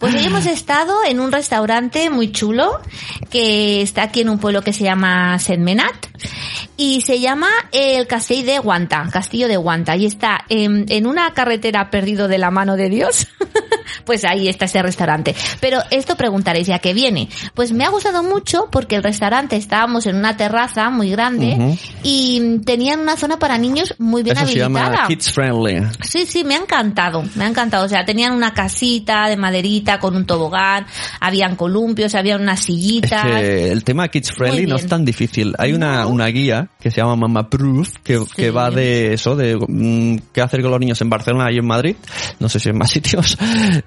Pues 0.00 0.14
hoy 0.14 0.24
hemos 0.24 0.44
estado 0.46 0.92
en 1.08 1.18
un 1.20 1.32
restaurante 1.32 2.10
muy 2.10 2.30
chulo 2.30 2.78
que 3.30 3.80
está 3.80 4.02
aquí 4.02 4.20
en 4.20 4.28
un 4.28 4.38
pueblo 4.38 4.62
que 4.62 4.72
se 4.72 4.84
llama 4.84 5.38
Setmenat 5.38 5.94
y 6.76 7.00
se 7.00 7.20
llama 7.20 7.48
el 7.72 8.06
Castell 8.06 8.44
de 8.44 8.58
Guanta, 8.58 9.08
Castillo 9.10 9.48
de 9.48 9.56
Guanta 9.56 9.96
y 9.96 10.04
está 10.06 10.40
en, 10.48 10.84
en 10.88 11.06
una 11.06 11.32
carretera 11.32 11.88
perdido 11.90 12.28
de 12.28 12.38
la 12.38 12.50
mano 12.50 12.76
de 12.76 12.90
Dios 12.90 13.28
pues 14.04 14.24
ahí 14.24 14.48
está 14.48 14.64
ese 14.66 14.82
restaurante. 14.82 15.34
Pero 15.60 15.78
esto 15.90 16.16
preguntaréis, 16.16 16.66
¿ya 16.66 16.78
qué 16.78 16.94
viene? 16.94 17.28
Pues 17.54 17.72
me 17.72 17.84
ha 17.84 17.88
gustado 17.90 18.22
mucho 18.22 18.68
porque 18.70 18.96
el 18.96 19.02
restaurante 19.02 19.56
estábamos 19.56 20.06
en 20.06 20.16
una 20.16 20.36
terraza 20.36 20.90
muy 20.90 21.10
grande 21.10 21.78
y 22.02 22.58
tenían 22.64 23.00
una 23.00 23.16
zona 23.16 23.38
para 23.38 23.58
niños 23.58 23.94
muy 23.98 24.22
bien 24.22 24.36
Eso 24.36 24.46
se 24.46 24.62
habilitada. 24.62 24.90
llama 24.96 25.08
Kids 25.08 25.32
Friendly. 25.32 25.82
Sí, 26.02 26.26
sí, 26.26 26.44
me 26.44 26.54
ha 26.54 26.58
encantado, 26.58 27.24
me 27.34 27.44
ha 27.44 27.48
encantado. 27.48 27.84
O 27.86 27.88
sea, 27.88 28.04
tenían 28.04 28.32
una 28.32 28.52
casita 28.54 29.28
de 29.28 29.36
maderita 29.36 29.98
con 29.98 30.16
un 30.16 30.26
tobogán, 30.26 30.86
habían 31.20 31.56
columpios, 31.56 32.14
había 32.14 32.36
unas 32.36 32.60
Es 32.60 32.66
sillitas. 32.66 33.24
que 33.24 33.70
el 33.70 33.84
tema 33.84 34.08
Kids 34.08 34.32
Friendly 34.32 34.66
no 34.66 34.76
es 34.76 34.86
tan 34.86 35.04
difícil. 35.04 35.54
Hay 35.58 35.72
una, 35.72 36.06
una 36.06 36.26
guía 36.26 36.68
que 36.80 36.90
se 36.90 36.98
llama 37.00 37.16
Mama 37.16 37.48
Proof 37.48 37.90
que, 38.02 38.22
que 38.36 38.50
va 38.50 38.70
de 38.70 39.14
eso, 39.14 39.36
de 39.36 39.56
mm, 39.56 40.30
qué 40.32 40.40
hacer 40.40 40.62
con 40.62 40.70
los 40.70 40.80
niños 40.80 41.00
en 41.00 41.10
Barcelona 41.10 41.50
y 41.52 41.58
en 41.58 41.66
Madrid. 41.66 41.96
No 42.38 42.48
sé 42.48 42.60
si 42.60 42.68
en 42.68 42.78
más 42.78 42.90
sitios. 42.90 43.36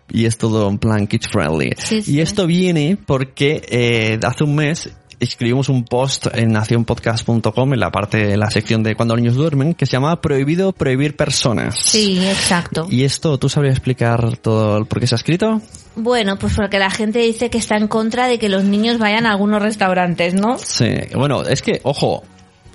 Y 0.10 0.26
es 0.26 0.38
todo 0.38 0.70
en 0.70 0.78
plan 0.78 1.08
Kids 1.08 1.28
Friendly. 1.28 1.72
Sí, 1.78 2.02
sí. 2.02 2.16
Y 2.16 2.22
esto 2.22 2.48
viene 2.48 2.98
porque 3.06 3.62
eh, 3.70 4.20
hace 4.24 4.44
un 4.44 4.56
mes 4.56 4.90
escribimos 5.20 5.70
un 5.70 5.84
post 5.84 6.28
en 6.34 6.52
nacionpodcast.com 6.52 7.74
en 7.74 7.80
la 7.80 7.92
parte, 7.92 8.34
en 8.34 8.40
la 8.40 8.50
sección 8.52 8.84
de 8.84 8.96
cuando 8.96 9.16
los 9.16 9.22
niños 9.22 9.36
duermen 9.36 9.74
que 9.74 9.86
se 9.86 9.94
llamaba 9.94 10.22
Prohibido 10.22 10.74
prohibir 10.74 11.16
personas. 11.16 11.78
Sí, 11.80 12.20
exacto. 12.26 12.88
¿Y 12.90 13.04
esto 13.04 13.38
tú 13.38 13.50
sabrías 13.50 13.76
explicar 13.76 14.38
todo 14.38 14.78
el 14.78 14.86
por 14.86 15.00
qué 15.00 15.08
se 15.08 15.16
ha 15.16 15.18
escrito? 15.18 15.62
Bueno, 15.96 16.38
pues 16.38 16.54
porque 16.56 16.78
la 16.78 16.92
gente 16.92 17.20
dice 17.20 17.50
que 17.50 17.58
está 17.58 17.76
en 17.78 17.88
contra 17.88 18.28
de 18.28 18.38
que 18.38 18.50
los 18.50 18.64
niños 18.64 19.00
vayan 19.00 19.26
a 19.26 19.32
algunos 19.32 19.62
restaurantes, 19.62 20.36
¿no? 20.36 20.58
Sí, 20.60 20.94
bueno, 21.16 21.44
es 21.44 21.62
que, 21.62 21.80
ojo, 21.84 22.24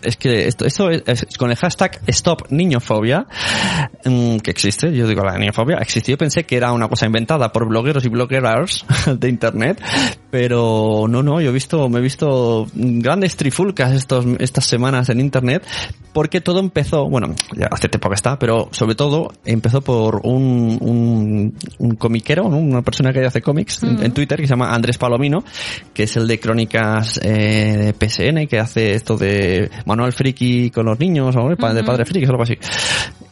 es 0.02 0.16
que 0.16 0.47
esto, 0.49 0.64
esto 0.66 0.90
es, 0.90 1.02
es- 1.06 1.26
con 1.38 1.50
el 1.50 1.56
hashtag 1.56 2.00
Stop 2.06 2.50
Niñofobia, 2.50 3.26
mm, 4.04 4.38
que 4.38 4.50
existe, 4.50 4.92
yo 4.94 5.06
digo 5.06 5.23
la 5.25 5.38
niñofobia, 5.38 5.78
existió, 5.78 6.16
pensé 6.18 6.44
que 6.44 6.56
era 6.56 6.73
una 6.73 6.88
cosa 6.88 7.06
inventada 7.06 7.52
por 7.52 7.66
blogueros 7.68 8.04
y 8.04 8.09
blogueras 8.09 8.85
de 9.18 9.28
internet, 9.28 9.82
pero 10.30 11.06
no, 11.09 11.23
no, 11.23 11.40
yo 11.40 11.50
he 11.50 11.52
visto, 11.52 11.88
me 11.88 11.99
he 11.99 12.02
visto 12.02 12.66
grandes 12.75 13.37
trifulcas 13.37 13.92
estos, 13.92 14.25
estas 14.38 14.64
semanas 14.66 15.09
en 15.11 15.21
internet, 15.21 15.64
porque 16.12 16.40
todo 16.40 16.61
empezó, 16.61 17.09
bueno, 17.09 17.35
ya 17.56 17.66
hace 17.71 17.88
tiempo 17.88 18.09
que 18.09 18.14
está, 18.14 18.38
pero 18.38 18.68
sobre 18.73 18.94
todo 18.94 19.30
empezó 19.44 19.80
por 19.82 20.21
un, 20.25 20.78
un, 20.80 21.54
un 21.78 21.97
comiquero, 21.97 22.49
¿no? 22.49 22.56
una 22.59 22.82
persona 22.82 23.12
que 23.12 23.21
hace 23.25 23.40
cómics 23.42 23.82
en- 23.82 24.02
en 24.02 24.12
Twitter 24.12 24.38
que 24.40 24.47
se 24.47 24.50
llama 24.50 24.75
Andrés 24.75 24.99
Palomino, 24.99 25.44
que 25.94 26.04
es 26.04 26.16
el 26.16 26.26
de 26.26 26.38
crónicas 26.40 27.18
eh, 27.23 27.92
de 27.99 28.09
PSN, 28.09 28.47
que 28.47 28.59
hace 28.59 28.94
esto 28.94 29.16
de 29.16 29.71
manual 29.92 30.12
friki 30.12 30.70
con 30.70 30.87
los 30.87 30.99
niños, 30.99 31.34
o 31.37 31.56
pa- 31.56 31.72
de 31.75 31.84
padre 31.84 32.04
friki, 32.04 32.26
o 32.26 32.30
algo 32.30 32.42
así. 32.42 32.56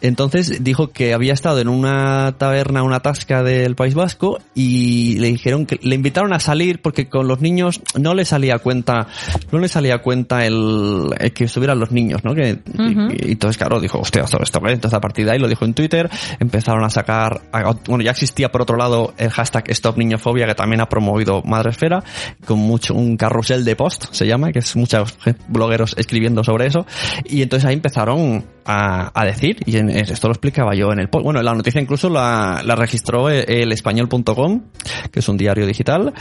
Entonces 0.01 0.63
dijo 0.65 0.89
que 0.89 1.13
había 1.15 1.33
estado 1.33 1.61
en 1.61 1.69
una 1.69 2.35
taberna, 2.39 2.83
una 2.83 3.01
tasca 3.01 3.43
del 3.43 3.75
País 3.77 3.95
Vasco 3.95 4.39
y 4.55 5.19
le 5.19 5.29
dijeron 5.29 5.67
que 5.67 5.79
le 5.83 5.95
invitaron 5.95 6.33
a 6.33 6.41
salir 6.41 6.81
porque 6.81 7.09
con 7.09 7.29
los 7.29 7.41
niños 7.41 7.81
no 7.99 8.15
le 8.15 8.25
salía 8.25 8.59
cuenta, 8.59 9.09
no 9.53 9.59
le 9.59 9.69
salía 9.69 9.99
cuenta 9.99 10.47
el, 10.47 11.09
el 11.19 11.33
que 11.33 11.45
estuvieran 11.45 11.79
los 11.79 11.91
niños, 11.93 12.25
¿no? 12.25 12.35
Que, 12.35 12.59
y, 12.79 13.29
y 13.29 13.33
entonces 13.33 13.59
claro, 13.59 13.81
dijo, 13.81 13.99
hostia, 13.99 14.23
esto, 14.23 14.39
esto, 14.43 14.61
entonces 14.67 14.97
a 14.97 15.01
partir 15.01 15.25
de 15.27 15.33
ahí 15.33 15.39
lo 15.39 15.49
dijo 15.49 15.65
en 15.65 15.75
Twitter, 15.75 16.09
empezaron 16.39 16.85
a 16.85 16.91
sacar, 16.91 17.43
bueno, 17.87 18.03
ya 18.03 18.11
existía 18.13 18.51
por 18.51 18.63
otro 18.63 18.77
lado 18.77 19.15
el 19.19 19.31
hashtag 19.31 19.71
Stop 19.71 19.99
Niñofobia 19.99 20.47
que 20.47 20.55
también 20.55 20.81
ha 20.81 20.89
promovido 20.89 21.43
Madresfera 21.43 22.03
con 22.47 22.59
mucho, 22.59 22.95
un 22.95 23.17
carrusel 23.17 23.65
de 23.65 23.77
post, 23.77 24.07
se 24.13 24.27
llama, 24.27 24.53
que 24.53 24.61
es 24.61 24.77
muchos 24.77 25.19
blogueros 25.49 25.95
escribiendo 25.99 26.43
sobre 26.45 26.67
eso. 26.67 26.87
Y 27.25 27.43
entonces 27.43 27.69
ahí 27.69 27.75
empezaron 27.75 28.45
a, 28.65 29.11
a 29.19 29.25
decir, 29.25 29.59
y 29.67 29.77
en- 29.77 29.90
esto 29.97 30.29
lo 30.29 30.33
explicaba 30.33 30.75
yo 30.75 30.93
en 30.93 31.01
el 31.01 31.09
post, 31.09 31.25
bueno, 31.25 31.43
la 31.43 31.55
noticia 31.55 31.81
incluso 31.81 32.09
la, 32.09 32.63
la 32.65 32.77
registró 32.77 33.29
el, 33.29 33.45
el 33.49 33.73
español.com, 33.73 34.63
que 35.11 35.21
es 35.21 35.29
un 35.29 35.37
diario 35.37 35.67
digital, 35.67 36.13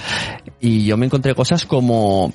y 0.60 0.86
yo 0.86 0.98
me 0.98 1.06
encontré 1.06 1.36
cosas 1.36 1.66
como, 1.66 2.34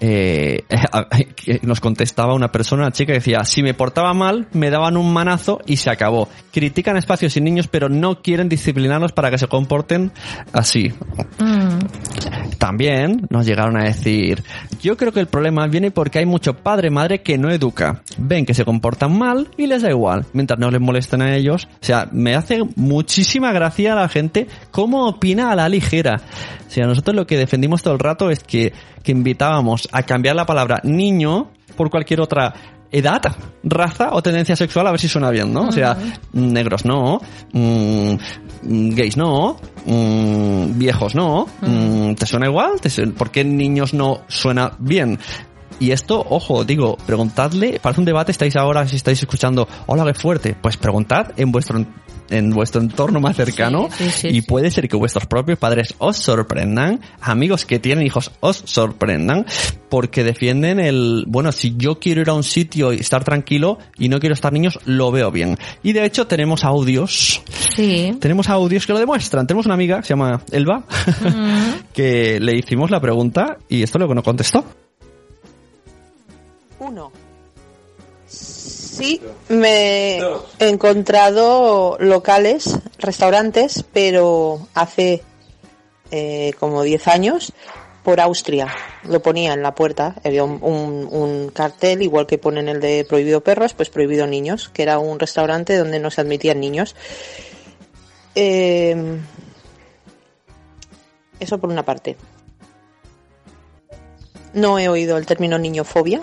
eh, 0.00 0.64
nos 1.62 1.80
contestaba 1.80 2.34
una 2.34 2.52
persona, 2.52 2.82
una 2.82 2.92
chica 2.92 3.12
que 3.12 3.18
decía, 3.18 3.44
si 3.44 3.62
me 3.62 3.74
portaba 3.74 4.12
mal, 4.14 4.48
me 4.52 4.70
daban 4.70 4.96
un 4.96 5.12
manazo 5.12 5.60
y 5.66 5.76
se 5.76 5.90
acabó. 5.90 6.28
Critican 6.52 6.96
espacios 6.96 7.32
sin 7.32 7.44
niños, 7.44 7.68
pero 7.68 7.88
no 7.88 8.22
quieren 8.22 8.48
disciplinarlos 8.48 9.12
para 9.12 9.30
que 9.30 9.38
se 9.38 9.48
comporten 9.48 10.12
así. 10.52 10.92
Mm. 11.38 11.78
También 12.58 13.26
nos 13.30 13.46
llegaron 13.46 13.78
a 13.78 13.84
decir, 13.84 14.42
yo 14.80 14.96
creo 14.96 15.12
que 15.12 15.20
el 15.20 15.26
problema 15.26 15.66
viene 15.66 15.90
porque 15.90 16.18
hay 16.18 16.26
mucho 16.26 16.54
padre 16.54 16.90
madre 16.90 17.22
que 17.22 17.38
no 17.38 17.50
educa. 17.50 18.02
Ven 18.18 18.46
que 18.46 18.54
se 18.54 18.64
comportan 18.64 19.16
mal 19.16 19.48
y 19.56 19.66
les 19.66 19.82
da 19.82 19.90
igual, 19.90 20.26
mientras 20.32 20.58
no 20.58 20.70
les 20.70 20.80
molesten 20.80 21.22
a 21.22 21.36
ellos. 21.36 21.68
O 21.80 21.84
sea, 21.84 22.08
me 22.12 22.34
hace 22.34 22.60
muchísima 22.76 23.52
gracia 23.52 23.92
a 23.92 23.96
la 23.96 24.08
gente 24.08 24.46
cómo 24.70 25.06
opina 25.06 25.50
a 25.50 25.56
la 25.56 25.68
ligera. 25.68 26.20
O 26.66 26.70
sea, 26.70 26.86
nosotros 26.86 27.14
lo 27.16 27.26
que 27.26 27.36
defendimos 27.36 27.82
todo 27.82 27.94
el 27.94 28.00
rato 28.00 28.30
es 28.30 28.42
que, 28.42 28.72
que 29.02 29.12
invitábamos 29.12 29.88
a 29.92 30.02
cambiar 30.02 30.36
la 30.36 30.46
palabra 30.46 30.80
niño 30.84 31.50
por 31.76 31.90
cualquier 31.90 32.20
otra 32.20 32.52
edad, 32.92 33.20
raza 33.64 34.10
o 34.12 34.22
tendencia 34.22 34.54
sexual, 34.56 34.86
a 34.86 34.90
ver 34.92 35.00
si 35.00 35.08
suena 35.08 35.30
bien, 35.30 35.52
¿no? 35.52 35.62
O 35.68 35.72
sea, 35.72 35.96
negros 36.32 36.84
no, 36.84 37.20
mm, 37.52 38.12
mm, 38.62 38.90
gays 38.94 39.16
no, 39.16 39.56
mm, 39.84 40.78
viejos 40.78 41.14
no, 41.14 41.46
mm, 41.62 42.14
¿te 42.14 42.26
suena 42.26 42.46
igual? 42.46 42.80
¿Te 42.80 42.88
su- 42.88 43.12
¿Por 43.12 43.30
qué 43.30 43.44
niños 43.44 43.92
no 43.92 44.20
suena 44.28 44.72
bien? 44.78 45.18
Y 45.78 45.90
esto, 45.90 46.24
ojo, 46.30 46.64
digo, 46.64 46.96
preguntadle, 47.06 47.78
parece 47.82 48.00
un 48.00 48.04
debate, 48.06 48.32
estáis 48.32 48.56
ahora, 48.56 48.88
si 48.88 48.96
estáis 48.96 49.20
escuchando, 49.20 49.68
hola, 49.86 50.04
qué 50.06 50.14
fuerte, 50.14 50.56
pues 50.60 50.76
preguntad 50.76 51.32
en 51.36 51.52
vuestro 51.52 51.84
en- 52.28 52.50
vuestro 52.50 52.80
entorno 52.80 53.20
más 53.20 53.36
cercano 53.36 53.88
Sí, 53.96 54.04
sí, 54.06 54.10
sí, 54.10 54.28
y 54.32 54.40
puede 54.40 54.72
ser 54.72 54.88
que 54.88 54.96
vuestros 54.96 55.26
propios 55.26 55.58
padres 55.60 55.94
os 55.98 56.16
sorprendan, 56.16 57.00
amigos 57.20 57.64
que 57.66 57.78
tienen 57.78 58.04
hijos 58.04 58.32
os 58.40 58.62
sorprendan, 58.64 59.46
porque 59.88 60.24
defienden 60.24 60.80
el, 60.80 61.24
bueno, 61.28 61.52
si 61.52 61.74
yo 61.76 62.00
quiero 62.00 62.22
ir 62.22 62.30
a 62.30 62.34
un 62.34 62.42
sitio 62.42 62.92
y 62.92 62.96
estar 62.96 63.22
tranquilo 63.22 63.78
y 63.96 64.08
no 64.08 64.18
quiero 64.18 64.32
estar 64.32 64.52
niños, 64.52 64.80
lo 64.86 65.12
veo 65.12 65.30
bien. 65.30 65.56
Y 65.84 65.92
de 65.92 66.04
hecho 66.04 66.26
tenemos 66.26 66.64
audios, 66.64 67.42
Sí. 67.76 68.16
tenemos 68.20 68.48
audios 68.48 68.86
que 68.86 68.92
lo 68.94 68.98
demuestran. 68.98 69.46
Tenemos 69.46 69.66
una 69.66 69.74
amiga 69.74 69.98
que 69.98 70.02
se 70.06 70.14
llama 70.14 70.40
Elba, 70.50 70.84
que 71.92 72.40
le 72.40 72.56
hicimos 72.56 72.90
la 72.90 73.00
pregunta 73.00 73.58
y 73.68 73.82
esto 73.82 73.98
que 74.00 74.14
nos 74.14 74.24
contestó. 74.24 74.64
Uno. 76.86 77.12
Sí, 78.26 79.20
me 79.48 80.18
he 80.18 80.68
encontrado 80.68 81.96
locales, 82.00 82.78
restaurantes, 82.98 83.84
pero 83.92 84.66
hace 84.74 85.22
eh, 86.10 86.52
como 86.58 86.82
10 86.82 87.06
años 87.08 87.52
por 88.02 88.20
Austria. 88.20 88.68
Lo 89.04 89.20
ponía 89.20 89.52
en 89.52 89.62
la 89.62 89.74
puerta, 89.74 90.14
había 90.24 90.44
un, 90.44 90.58
un- 90.62 91.08
un 91.10 91.48
cartel, 91.50 92.02
igual 92.02 92.26
que 92.26 92.38
ponen 92.38 92.68
el 92.68 92.80
de 92.80 93.04
prohibido 93.08 93.42
perros, 93.42 93.74
pues 93.74 93.90
prohibido 93.90 94.26
niños, 94.26 94.68
que 94.70 94.82
era 94.82 94.98
un 94.98 95.18
restaurante 95.18 95.76
donde 95.76 95.98
no 95.98 96.10
se 96.10 96.20
admitían 96.20 96.60
niños. 96.60 96.94
Eh, 98.34 99.18
eso 101.40 101.58
por 101.58 101.70
una 101.70 101.84
parte. 101.84 102.16
No 104.54 104.78
he 104.78 104.88
oído 104.88 105.16
el 105.18 105.26
término 105.26 105.58
niñofobia. 105.58 106.22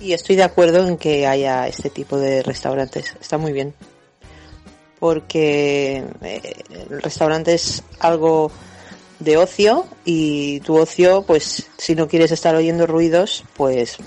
Y 0.00 0.12
estoy 0.12 0.36
de 0.36 0.44
acuerdo 0.44 0.86
en 0.86 0.96
que 0.96 1.26
haya 1.26 1.66
este 1.66 1.90
tipo 1.90 2.18
de 2.18 2.42
restaurantes. 2.42 3.16
Está 3.20 3.38
muy 3.38 3.52
bien. 3.52 3.74
Porque 4.98 6.04
eh, 6.22 6.62
el 6.90 7.02
restaurante 7.02 7.54
es 7.54 7.82
algo 8.00 8.50
de 9.18 9.36
ocio 9.36 9.86
y 10.04 10.60
tu 10.60 10.76
ocio, 10.76 11.22
pues 11.22 11.68
si 11.76 11.94
no 11.94 12.08
quieres 12.08 12.30
estar 12.30 12.54
oyendo 12.54 12.86
ruidos, 12.86 13.44
pues 13.56 13.98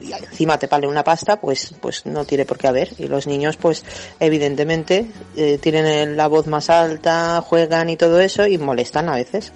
y 0.00 0.12
encima 0.12 0.58
te 0.58 0.66
vale 0.66 0.86
una 0.86 1.02
pasta, 1.02 1.40
pues 1.40 1.74
pues 1.80 2.06
no 2.06 2.24
tiene 2.24 2.44
por 2.44 2.58
qué 2.58 2.68
haber. 2.68 2.90
Y 2.98 3.08
los 3.08 3.26
niños, 3.26 3.56
pues 3.56 3.84
evidentemente 4.20 5.06
eh, 5.36 5.58
tienen 5.58 6.16
la 6.16 6.28
voz 6.28 6.46
más 6.46 6.70
alta, 6.70 7.40
juegan 7.42 7.90
y 7.90 7.96
todo 7.96 8.20
eso 8.20 8.46
y 8.46 8.58
molestan 8.58 9.08
a 9.08 9.16
veces. 9.16 9.52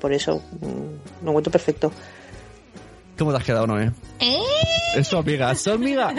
Por 0.00 0.12
eso 0.12 0.42
mm, 0.60 1.24
lo 1.24 1.30
encuentro 1.30 1.52
perfecto. 1.52 1.92
¿Cómo 3.18 3.30
te 3.30 3.36
has 3.38 3.44
quedado, 3.44 3.66
Noé? 3.66 3.92
¿Eh? 4.18 4.36
Es 4.96 5.06
su 5.08 5.16
amiga, 5.16 5.52
es 5.52 5.60
su 5.60 5.70
amiga. 5.70 6.12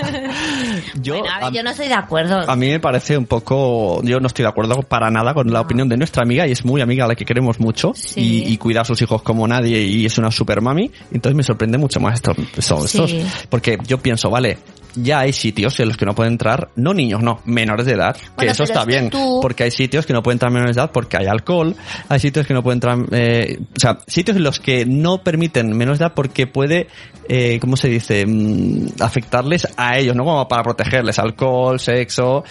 Yo, 1.02 1.20
Bueno, 1.20 1.34
a 1.34 1.40
ver, 1.40 1.48
a- 1.48 1.52
yo 1.52 1.64
no 1.64 1.70
estoy 1.72 1.88
de 1.88 1.94
acuerdo. 1.94 2.50
A 2.50 2.56
mí 2.56 2.70
me 2.70 2.80
parece 2.80 3.18
un 3.18 3.26
poco, 3.26 4.02
yo 4.04 4.20
no 4.20 4.28
estoy 4.28 4.44
de 4.44 4.50
acuerdo 4.50 4.82
para 4.82 5.10
nada 5.10 5.34
con 5.34 5.52
la 5.52 5.62
opinión 5.62 5.88
de 5.90 5.98
nuestra 5.98 6.24
amiga 6.24 6.48
y 6.48 6.52
es 6.52 6.64
muy 6.66 6.82
amiga 6.82 7.06
a 7.06 7.08
la 7.08 7.16
que 7.16 7.26
queremos 7.26 7.60
mucho 7.60 7.94
Sí. 7.96 8.44
y, 8.48 8.54
y 8.54 8.58
cuida 8.58 8.82
a 8.82 8.86
sus 8.86 9.02
hijos 9.02 9.22
como 9.22 9.48
nadie 9.48 9.82
y 9.82 10.06
es 10.06 10.18
una 10.18 10.32
super 10.32 10.62
mami. 10.62 10.92
Entonces 11.12 11.36
me 11.36 11.44
sorprende 11.44 11.78
mucho 11.78 12.00
más 12.00 12.16
esto, 12.16 12.34
esto- 12.58 12.88
Sí. 12.88 13.18
estos, 13.18 13.48
porque 13.50 13.78
yo 13.88 13.98
pienso, 14.00 14.30
vale, 14.30 14.58
ya 14.96 15.20
hay 15.20 15.34
sitios 15.34 15.78
en 15.82 15.90
los 15.90 15.98
que 15.98 16.06
no 16.06 16.16
pueden 16.16 16.34
entrar, 16.34 16.70
no 16.76 16.94
niños, 16.94 17.22
no, 17.22 17.42
menores 17.46 17.86
de 17.86 17.94
edad, 17.94 18.16
que 18.38 18.46
eso 18.48 18.64
está 18.64 18.80
es 18.82 18.86
que 18.86 18.92
bien, 18.92 19.10
tú- 19.10 19.40
porque 19.42 19.64
hay 19.64 19.72
sitios 19.72 20.06
que 20.06 20.14
no 20.14 20.24
pueden 20.24 20.36
entrar 20.36 20.52
menores 20.52 20.76
de 20.76 20.82
edad 20.82 20.92
porque 20.92 21.18
hay 21.18 21.28
alcohol, 21.28 21.76
hay 22.10 22.20
sitios 22.20 22.48
que 22.48 22.54
no 22.54 22.64
pueden 22.64 22.78
entrar, 22.78 22.98
eh, 23.12 23.58
o 23.76 23.80
sea, 23.80 24.00
sitios 24.08 24.38
en 24.38 24.44
los 24.44 24.60
que 24.60 24.86
no 24.86 25.18
permiten 25.22 25.76
menores 25.76 26.00
de 26.00 26.06
edad 26.06 26.14
porque 26.16 26.48
puede, 26.48 26.85
eh, 27.28 27.58
¿cómo 27.60 27.76
se 27.78 27.88
dice?, 27.90 28.26
Mm, 28.26 29.02
afectarles 29.02 29.68
a 29.78 29.98
ellos, 29.98 30.16
¿no? 30.16 30.24
Como 30.24 30.48
para 30.48 30.64
protegerles, 30.64 31.20
alcohol, 31.20 31.80
sexo, 31.80 32.44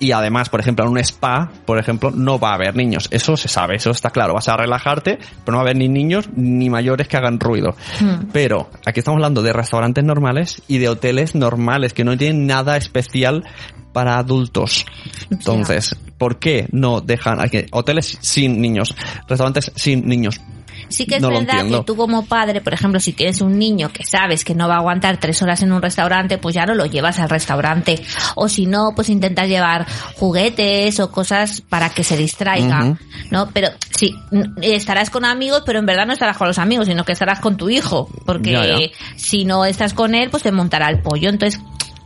Y 0.00 0.10
además, 0.10 0.48
por 0.48 0.58
ejemplo, 0.58 0.84
en 0.86 0.90
un 0.90 0.98
spa, 0.98 1.52
por 1.64 1.78
ejemplo, 1.78 2.10
no 2.10 2.38
va 2.40 2.52
a 2.52 2.54
haber 2.54 2.74
niños. 2.74 3.08
Eso 3.10 3.36
se 3.36 3.46
sabe, 3.46 3.76
eso 3.76 3.90
está 3.90 4.10
claro. 4.10 4.32
Vas 4.32 4.48
a 4.48 4.56
relajarte, 4.56 5.18
pero 5.44 5.52
no 5.52 5.58
va 5.58 5.58
a 5.58 5.64
haber 5.66 5.76
ni 5.76 5.88
niños 5.88 6.30
ni 6.34 6.70
mayores 6.70 7.06
que 7.06 7.16
hagan 7.16 7.38
ruido. 7.38 7.76
Hmm. 8.00 8.30
Pero 8.32 8.70
aquí 8.86 9.00
estamos 9.00 9.18
hablando 9.18 9.42
de 9.42 9.52
restaurantes 9.52 10.02
normales 10.02 10.62
y 10.66 10.78
de 10.78 10.88
hoteles 10.88 11.34
normales 11.34 11.92
que 11.92 12.04
no 12.04 12.16
tienen 12.16 12.46
nada 12.46 12.76
especial 12.78 13.44
para 13.92 14.16
adultos. 14.16 14.86
Entonces, 15.30 15.94
¿por 16.18 16.38
qué 16.38 16.66
no 16.72 17.02
dejan 17.02 17.40
aquí 17.40 17.66
hoteles 17.70 18.18
sin 18.20 18.60
niños, 18.60 18.94
restaurantes 19.28 19.70
sin 19.76 20.06
niños? 20.08 20.40
Sí 20.88 21.06
que 21.06 21.16
es 21.16 21.22
No 21.22 21.28
verdad 21.30 21.66
que 21.66 21.82
tú 21.84 21.96
como 21.96 22.24
padre, 22.26 22.60
por 22.60 22.74
ejemplo, 22.74 23.00
si 23.00 23.12
tienes 23.12 23.40
un 23.40 23.58
niño 23.58 23.90
que 23.92 24.04
sabes 24.04 24.44
que 24.44 24.54
no 24.54 24.68
va 24.68 24.74
a 24.74 24.78
aguantar 24.78 25.18
tres 25.18 25.42
horas 25.42 25.62
en 25.62 25.72
un 25.72 25.82
restaurante, 25.82 26.38
pues 26.38 26.54
ya 26.54 26.66
no 26.66 26.74
lo 26.74 26.86
llevas 26.86 27.18
al 27.18 27.28
restaurante. 27.28 28.02
O 28.34 28.48
si 28.48 28.66
no, 28.66 28.92
pues 28.94 29.08
intentas 29.08 29.48
llevar 29.48 29.86
juguetes 30.16 31.00
o 31.00 31.10
cosas 31.10 31.60
para 31.60 31.90
que 31.90 32.04
se 32.04 32.16
distraiga. 32.16 32.96
¿no? 33.30 33.50
Pero 33.52 33.68
sí, 33.96 34.14
estarás 34.62 35.10
con 35.10 35.24
amigos, 35.24 35.62
pero 35.66 35.78
en 35.78 35.86
verdad 35.86 36.06
no 36.06 36.12
estarás 36.12 36.36
con 36.36 36.48
los 36.48 36.58
amigos, 36.58 36.86
sino 36.86 37.04
que 37.04 37.12
estarás 37.12 37.40
con 37.40 37.56
tu 37.56 37.68
hijo. 37.68 38.08
Porque 38.24 38.52
Ya, 38.52 38.66
ya. 38.66 38.76
si 39.16 39.44
no 39.44 39.64
estás 39.64 39.94
con 39.94 40.14
él, 40.14 40.30
pues 40.30 40.42
te 40.42 40.52
montará 40.52 40.88
el 40.88 41.00
pollo. 41.00 41.28
Entonces, 41.28 41.60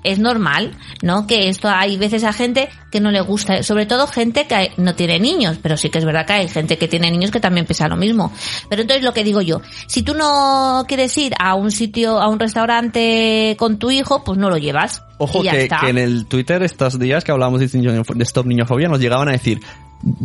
es 0.04 0.18
normal, 0.18 0.76
¿no? 1.02 1.26
Que 1.26 1.48
esto 1.48 1.68
hay 1.68 1.96
veces 1.96 2.24
a 2.24 2.32
gente 2.32 2.68
que 2.90 3.00
no 3.00 3.10
le 3.10 3.20
gusta, 3.20 3.62
sobre 3.62 3.86
todo 3.86 4.06
gente 4.06 4.46
que 4.46 4.72
no 4.76 4.94
tiene 4.94 5.20
niños, 5.20 5.58
pero 5.62 5.76
sí 5.76 5.90
que 5.90 5.98
es 5.98 6.04
verdad 6.04 6.26
que 6.26 6.32
hay 6.32 6.48
gente 6.48 6.78
que 6.78 6.88
tiene 6.88 7.10
niños 7.10 7.30
que 7.30 7.40
también 7.40 7.66
piensa 7.66 7.86
lo 7.88 7.96
mismo. 7.96 8.32
Pero 8.68 8.82
entonces 8.82 9.04
lo 9.04 9.12
que 9.12 9.24
digo 9.24 9.40
yo, 9.42 9.60
si 9.86 10.02
tú 10.02 10.14
no 10.14 10.84
quieres 10.88 11.16
ir 11.18 11.34
a 11.38 11.54
un 11.54 11.70
sitio, 11.70 12.20
a 12.20 12.28
un 12.28 12.38
restaurante 12.38 13.56
con 13.58 13.78
tu 13.78 13.90
hijo, 13.90 14.24
pues 14.24 14.38
no 14.38 14.50
lo 14.50 14.56
llevas. 14.56 15.02
Ojo 15.18 15.42
y 15.42 15.44
ya 15.46 15.52
que, 15.52 15.62
está. 15.64 15.80
que 15.80 15.90
en 15.90 15.98
el 15.98 16.26
Twitter 16.26 16.62
estos 16.62 16.98
días 16.98 17.22
que 17.24 17.32
hablábamos 17.32 17.60
de, 17.60 17.66
niño- 17.78 18.02
de 18.02 18.24
Stop 18.24 18.46
Niñofobia 18.46 18.88
nos 18.88 19.00
llegaban 19.00 19.28
a 19.28 19.32
decir 19.32 19.60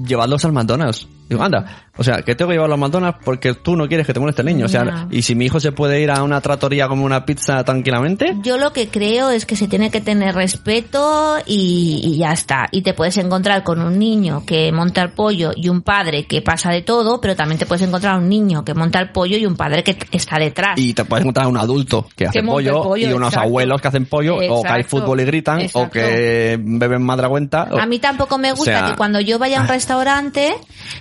llevadlos 0.06 0.46
al 0.46 0.54
McDonald's. 0.54 1.08
Digo, 1.28 1.42
anda, 1.42 1.88
o 1.98 2.04
sea, 2.04 2.22
que 2.22 2.36
tengo 2.36 2.50
que 2.50 2.56
llevarlo 2.56 2.76
al 2.76 2.80
McDonald's 2.80 3.20
porque 3.26 3.54
tú 3.56 3.76
no 3.76 3.88
quieres 3.88 4.06
que 4.06 4.14
te 4.14 4.20
moleste 4.20 4.42
el 4.42 4.48
niño. 4.48 4.66
O 4.66 4.70
sea, 4.70 5.08
y 5.10 5.22
si 5.24 5.34
mi 5.34 5.46
hijo 5.46 5.60
se 5.60 5.72
puede 5.72 6.00
ir 6.02 6.12
a 6.12 6.22
una 6.24 6.40
tratoría 6.42 6.88
como 6.88 7.04
una 7.06 7.26
pizza 7.26 7.64
tranquilamente, 7.64 8.36
Yo 8.44 8.58
lo 8.58 8.72
que 8.74 8.90
creo 8.90 9.30
es 9.32 9.46
que 9.46 9.56
se 9.56 9.68
tiene 9.68 9.90
que 9.90 10.02
tener 10.02 10.36
respeto 10.36 11.38
y, 11.46 12.02
y 12.04 12.18
ya 12.18 12.32
está. 12.32 12.68
Y 12.72 12.82
te 12.82 12.94
puedes 12.94 13.18
encontrar 13.18 13.64
con 13.64 13.82
un 13.82 13.98
niño 13.98 14.44
que 14.46 14.72
monta 14.72 15.02
el 15.02 15.10
pollo 15.12 15.52
y 15.56 15.70
un 15.70 15.82
padre 15.82 16.26
que 16.26 16.42
pasa 16.42 16.72
de 16.72 16.82
todo, 16.82 17.20
pero 17.22 17.36
también 17.36 17.58
te 17.58 17.66
puedes 17.66 17.88
encontrar 17.88 18.18
un 18.20 18.30
niño 18.30 18.64
que 18.64 18.74
monta 18.74 19.00
el 19.00 19.10
pollo 19.10 19.38
y 19.38 19.46
un 19.46 19.56
padre 19.56 19.84
que 19.84 19.98
está 20.12 20.38
detrás. 20.38 20.78
y 20.78 20.94
te 20.94 21.06
puedes 21.06 21.24
encontrar 21.24 21.46
a 21.46 21.50
un 21.50 21.58
adulto 21.58 22.08
que 22.16 22.28
hace 22.28 22.44
pollo, 22.44 22.84
pollo, 22.84 23.10
y 23.10 23.14
unos 23.14 23.36
abuelos 23.36 23.82
que 23.82 23.88
hacen 23.88 24.06
pollo, 24.06 24.36
o 24.36 24.62
que 24.62 24.70
hay 24.70 24.84
fútbol 24.84 25.22
y 25.22 25.26
gritan, 25.26 25.68
o 25.74 25.90
que 25.90 26.60
beben 26.62 27.10
o- 27.10 27.80
A 27.80 27.86
mí 27.86 28.00
tampoco 28.00 28.38
me 28.38 28.52
gusta 28.52 28.62
O 28.62 28.66
sea, 28.80 28.90
que 28.92 28.96
cuando 28.96 29.20
yo 29.20 29.40
vaya 29.40 29.60
a 29.60 29.62
un 29.62 29.68
restaurante 29.68 30.54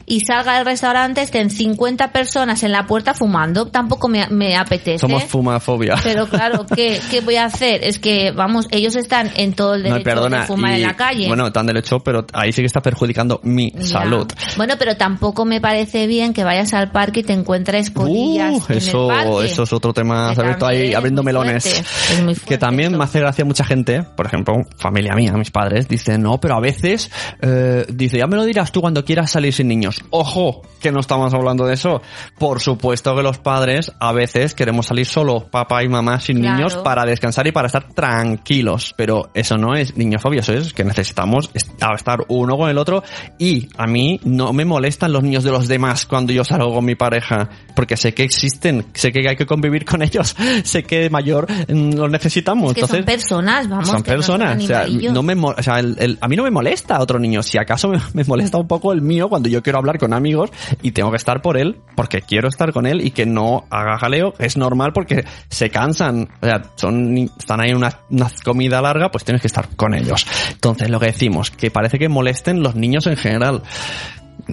y 0.06 0.13
salga 0.20 0.56
del 0.56 0.64
restaurante 0.66 1.22
estén 1.22 1.50
50 1.50 2.12
personas 2.12 2.62
en 2.62 2.72
la 2.72 2.86
puerta 2.86 3.14
fumando. 3.14 3.66
Tampoco 3.66 4.08
me, 4.08 4.26
me 4.28 4.56
apetece. 4.56 4.98
Somos 4.98 5.24
fumafobia. 5.24 5.96
Pero 6.02 6.26
claro, 6.26 6.66
¿qué, 6.74 7.00
¿qué 7.10 7.20
voy 7.20 7.36
a 7.36 7.46
hacer? 7.46 7.82
Es 7.84 7.98
que, 7.98 8.30
vamos, 8.32 8.66
ellos 8.70 8.96
están 8.96 9.30
en 9.36 9.54
todo 9.54 9.74
el 9.74 9.82
No, 9.82 9.88
derecho 9.90 10.04
perdona. 10.04 10.40
de 10.42 10.46
fumar 10.46 10.72
y, 10.72 10.74
en 10.76 10.82
la 10.82 10.96
calle. 10.96 11.26
Bueno, 11.28 11.52
tan 11.52 11.66
derecho, 11.66 12.00
pero 12.00 12.26
ahí 12.32 12.52
sí 12.52 12.62
que 12.62 12.66
está 12.66 12.80
perjudicando 12.80 13.40
mi 13.44 13.70
Ya. 13.72 13.82
salud. 13.84 14.26
Bueno, 14.56 14.74
pero 14.78 14.96
tampoco 14.96 15.44
me 15.44 15.60
parece 15.60 16.06
bien 16.06 16.32
que 16.34 16.44
vayas 16.44 16.72
al 16.74 16.90
parque 16.90 17.20
y 17.20 17.22
te 17.24 17.32
encuentres 17.32 17.90
colillas 17.90 18.54
Uh, 18.54 18.62
en 18.72 18.78
eso, 18.78 19.10
el 19.10 19.16
parque. 19.16 19.46
eso 19.46 19.62
es 19.64 19.72
otro 19.72 19.92
tema. 19.92 20.28
Que 20.30 20.34
Se 20.34 20.40
ha 20.40 20.44
abierto 20.44 20.66
también 20.66 20.82
ahí 20.84 20.90
es 20.90 20.96
abriendo 20.96 21.22
melones. 21.22 21.64
fuerte, 21.64 21.88
es 22.14 22.22
muy 22.22 22.34
que 22.34 22.58
también 22.58 22.88
eso. 22.90 22.98
me 22.98 23.04
hace 23.04 23.20
gracia 23.20 23.44
mucha 23.44 23.64
gente, 23.64 24.02
por 24.02 24.26
ejemplo, 24.26 24.54
familia 24.76 25.14
mía, 25.14 25.32
mis 25.32 25.50
padres, 25.50 25.88
dicen, 25.88 26.22
no, 26.22 26.38
pero 26.40 26.54
a 26.56 26.60
veces, 26.60 27.10
eh, 27.42 27.84
dice, 27.88 28.18
ya 28.18 28.26
me 28.26 28.36
lo 28.36 28.44
dirás 28.44 28.72
tú 28.72 28.80
cuando 28.80 29.04
quieras 29.04 29.30
salir 29.30 29.52
sin 29.52 29.68
niños. 29.68 30.02
Ojo, 30.10 30.62
que 30.80 30.92
no 30.92 31.00
estamos 31.00 31.32
hablando 31.34 31.66
de 31.66 31.74
eso. 31.74 32.00
Por 32.38 32.60
supuesto 32.60 33.14
que 33.16 33.22
los 33.22 33.38
padres 33.38 33.92
a 34.00 34.12
veces 34.12 34.54
queremos 34.54 34.86
salir 34.86 35.06
solo, 35.06 35.48
papá 35.50 35.82
y 35.82 35.88
mamá 35.88 36.20
sin 36.20 36.40
Claro. 36.40 36.56
niños, 36.56 36.76
para 36.76 37.04
descansar 37.04 37.46
y 37.46 37.52
para 37.52 37.66
estar 37.66 37.88
tranquilos. 37.92 38.94
Pero 38.96 39.30
eso 39.34 39.56
no 39.56 39.74
es 39.74 39.96
niñofobia, 39.96 40.40
eso 40.40 40.52
es 40.52 40.72
que 40.72 40.84
necesitamos 40.84 41.50
est- 41.54 41.70
estar 41.96 42.20
uno 42.28 42.56
con 42.56 42.68
el 42.70 42.78
otro. 42.78 43.02
Y 43.38 43.68
a 43.76 43.86
mí 43.86 44.20
no 44.24 44.52
me 44.52 44.64
molestan 44.64 45.12
los 45.12 45.22
niños 45.22 45.44
de 45.44 45.50
los 45.50 45.68
demás 45.68 46.06
cuando 46.06 46.32
yo 46.32 46.44
salgo 46.44 46.72
con 46.74 46.84
mi 46.84 46.94
pareja, 46.94 47.48
porque 47.74 47.96
sé 47.96 48.14
que 48.14 48.22
existen, 48.24 48.86
sé 48.94 49.12
que 49.12 49.28
hay 49.28 49.36
que 49.36 49.46
convivir 49.46 49.84
con 49.84 50.02
ellos, 50.02 50.34
sé 50.64 50.82
que 50.84 51.00
de 51.00 51.10
mayor 51.10 51.46
mm, 51.68 51.94
los 51.94 52.10
necesitamos. 52.10 52.70
Es 52.70 52.74
que 52.74 52.80
son 52.86 52.96
Entonces, 52.98 53.04
personas, 53.22 53.68
vamos. 53.68 53.86
son 53.88 53.96
no 53.98 54.04
personas. 54.04 54.62
o 54.62 54.66
sea, 54.66 54.86
no 54.86 55.22
me, 55.22 55.34
o 55.34 55.62
sea, 55.62 55.78
el- 55.80 55.96
el- 55.98 56.18
a 56.20 56.28
mí 56.28 56.36
no 56.36 56.42
me 56.44 56.50
molesta 56.50 57.00
otro 57.00 57.18
niño. 57.18 57.42
Si 57.42 57.58
acaso 57.58 57.88
me, 57.88 57.98
me 58.12 58.24
molesta 58.24 58.58
un 58.58 58.66
poco 58.68 58.92
el 58.92 59.02
mío 59.02 59.28
cuando 59.28 59.48
yo 59.48 59.62
quiero 59.62 59.78
hablar 59.78 59.93
con 59.98 60.12
amigos 60.12 60.50
y 60.82 60.92
tengo 60.92 61.10
que 61.10 61.16
estar 61.16 61.42
por 61.42 61.56
él 61.56 61.80
porque 61.96 62.22
quiero 62.22 62.48
estar 62.48 62.72
con 62.72 62.86
él 62.86 63.00
y 63.06 63.10
que 63.10 63.26
no 63.26 63.64
haga 63.70 63.98
jaleo. 63.98 64.34
Es 64.38 64.56
normal 64.56 64.92
porque 64.92 65.24
se 65.48 65.70
cansan. 65.70 66.28
O 66.40 66.46
sea, 66.46 66.62
son, 66.76 67.16
están 67.18 67.60
ahí 67.60 67.72
una, 67.72 68.00
una 68.10 68.30
comida 68.44 68.80
larga, 68.80 69.10
pues 69.10 69.24
tienes 69.24 69.40
que 69.40 69.46
estar 69.48 69.68
con 69.76 69.94
ellos. 69.94 70.26
Entonces, 70.52 70.90
lo 70.90 71.00
que 71.00 71.06
decimos, 71.06 71.50
que 71.50 71.70
parece 71.70 71.98
que 71.98 72.08
molesten 72.08 72.62
los 72.62 72.74
niños 72.74 73.06
en 73.06 73.16
general. 73.16 73.62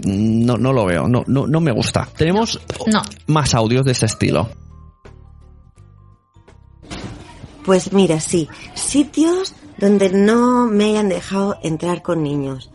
No, 0.06 0.58
no 0.58 0.72
lo 0.72 0.86
veo, 0.86 1.08
no, 1.08 1.24
no, 1.28 1.48
no 1.48 1.60
me 1.60 1.72
gusta. 1.72 2.08
Tenemos 2.16 2.62
No. 2.88 3.02
más 3.28 3.54
audios 3.56 3.86
de 3.86 3.92
ese 3.92 4.06
estilo. 4.06 4.50
Pues 7.66 7.94
mira, 7.94 8.20
sí, 8.20 8.48
sitios 8.74 9.54
donde 9.78 10.10
no 10.10 10.68
me 10.68 10.86
hayan 10.86 11.10
dejado 11.10 11.58
entrar 11.64 12.02
con 12.02 12.24
niños. 12.24 12.71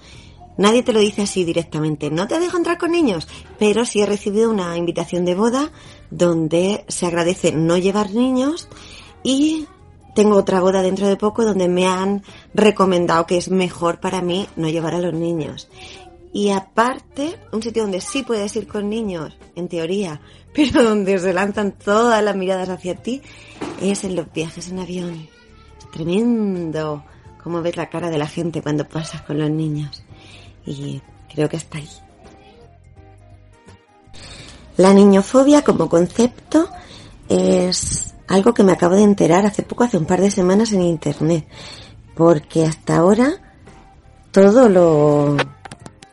Nadie 0.58 0.82
te 0.82 0.92
lo 0.92 1.00
dice 1.00 1.22
así 1.22 1.44
directamente, 1.44 2.10
no 2.10 2.26
te 2.26 2.40
dejo 2.40 2.56
entrar 2.56 2.78
con 2.78 2.92
niños, 2.92 3.28
pero 3.58 3.84
sí 3.84 4.00
he 4.00 4.06
recibido 4.06 4.50
una 4.50 4.76
invitación 4.76 5.24
de 5.24 5.34
boda 5.34 5.70
donde 6.10 6.84
se 6.88 7.06
agradece 7.06 7.52
no 7.52 7.76
llevar 7.76 8.12
niños 8.12 8.68
y 9.22 9.66
tengo 10.14 10.36
otra 10.36 10.60
boda 10.60 10.80
dentro 10.80 11.06
de 11.08 11.16
poco 11.16 11.44
donde 11.44 11.68
me 11.68 11.86
han 11.86 12.22
recomendado 12.54 13.26
que 13.26 13.36
es 13.36 13.50
mejor 13.50 14.00
para 14.00 14.22
mí 14.22 14.48
no 14.56 14.70
llevar 14.70 14.94
a 14.94 15.00
los 15.00 15.12
niños. 15.12 15.68
Y 16.32 16.50
aparte, 16.50 17.38
un 17.52 17.62
sitio 17.62 17.82
donde 17.82 18.00
sí 18.00 18.22
puedes 18.22 18.56
ir 18.56 18.66
con 18.66 18.88
niños, 18.88 19.36
en 19.54 19.68
teoría, 19.68 20.20
pero 20.54 20.82
donde 20.82 21.18
se 21.18 21.34
lanzan 21.34 21.72
todas 21.72 22.22
las 22.24 22.34
miradas 22.34 22.70
hacia 22.70 22.94
ti, 22.94 23.20
es 23.80 24.04
en 24.04 24.16
los 24.16 24.32
viajes 24.32 24.68
en 24.70 24.78
avión. 24.78 25.28
Es 25.78 25.90
tremendo 25.90 27.04
cómo 27.42 27.60
ves 27.60 27.76
la 27.76 27.90
cara 27.90 28.08
de 28.08 28.18
la 28.18 28.26
gente 28.26 28.62
cuando 28.62 28.88
pasas 28.88 29.20
con 29.20 29.38
los 29.38 29.50
niños. 29.50 30.02
Y 30.66 31.00
creo 31.32 31.48
que 31.48 31.56
está 31.56 31.78
ahí. 31.78 31.88
La 34.76 34.92
niñofobia 34.92 35.62
como 35.62 35.88
concepto 35.88 36.68
es 37.28 38.14
algo 38.28 38.52
que 38.52 38.62
me 38.62 38.72
acabo 38.72 38.94
de 38.94 39.02
enterar 39.02 39.46
hace 39.46 39.62
poco, 39.62 39.84
hace 39.84 39.96
un 39.96 40.04
par 40.06 40.20
de 40.20 40.30
semanas 40.30 40.72
en 40.72 40.82
internet. 40.82 41.46
Porque 42.14 42.64
hasta 42.64 42.96
ahora 42.96 43.32
todo 44.32 44.68
lo 44.68 45.36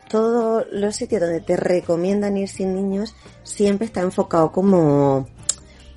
todos 0.08 0.64
los 0.70 0.94
sitios 0.94 1.20
donde 1.20 1.40
te 1.40 1.56
recomiendan 1.56 2.36
ir 2.36 2.48
sin 2.48 2.74
niños 2.74 3.14
siempre 3.42 3.86
está 3.86 4.00
enfocado 4.00 4.52
como 4.52 5.26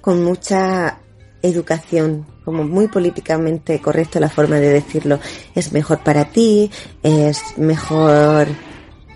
con 0.02 0.24
mucha 0.24 1.00
educación, 1.42 2.26
como 2.44 2.64
muy 2.64 2.88
políticamente 2.88 3.80
correcto 3.80 4.20
la 4.20 4.30
forma 4.30 4.58
de 4.58 4.70
decirlo. 4.70 5.20
Es 5.56 5.74
mejor 5.74 6.00
para 6.04 6.26
ti, 6.26 6.72
es 7.04 7.58
mejor 7.58 8.48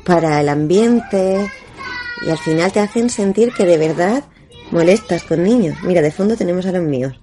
para 0.05 0.39
el 0.41 0.49
ambiente 0.49 1.49
y 2.25 2.29
al 2.29 2.37
final 2.37 2.71
te 2.71 2.79
hacen 2.79 3.09
sentir 3.09 3.51
que 3.53 3.65
de 3.65 3.77
verdad 3.77 4.23
molestas 4.71 5.23
con 5.23 5.43
niños. 5.43 5.77
Mira, 5.83 6.01
de 6.01 6.11
fondo 6.11 6.35
tenemos 6.35 6.65
a 6.65 6.71
los 6.71 6.83
míos. 6.83 7.19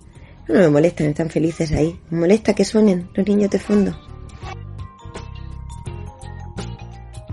No 0.48 0.54
me 0.54 0.68
molestan, 0.68 1.08
están 1.08 1.30
felices 1.30 1.72
ahí. 1.72 2.00
Me 2.10 2.20
molesta 2.20 2.54
que 2.54 2.64
suenen 2.64 3.10
los 3.14 3.26
niños 3.26 3.50
de 3.50 3.58
fondo. 3.58 4.07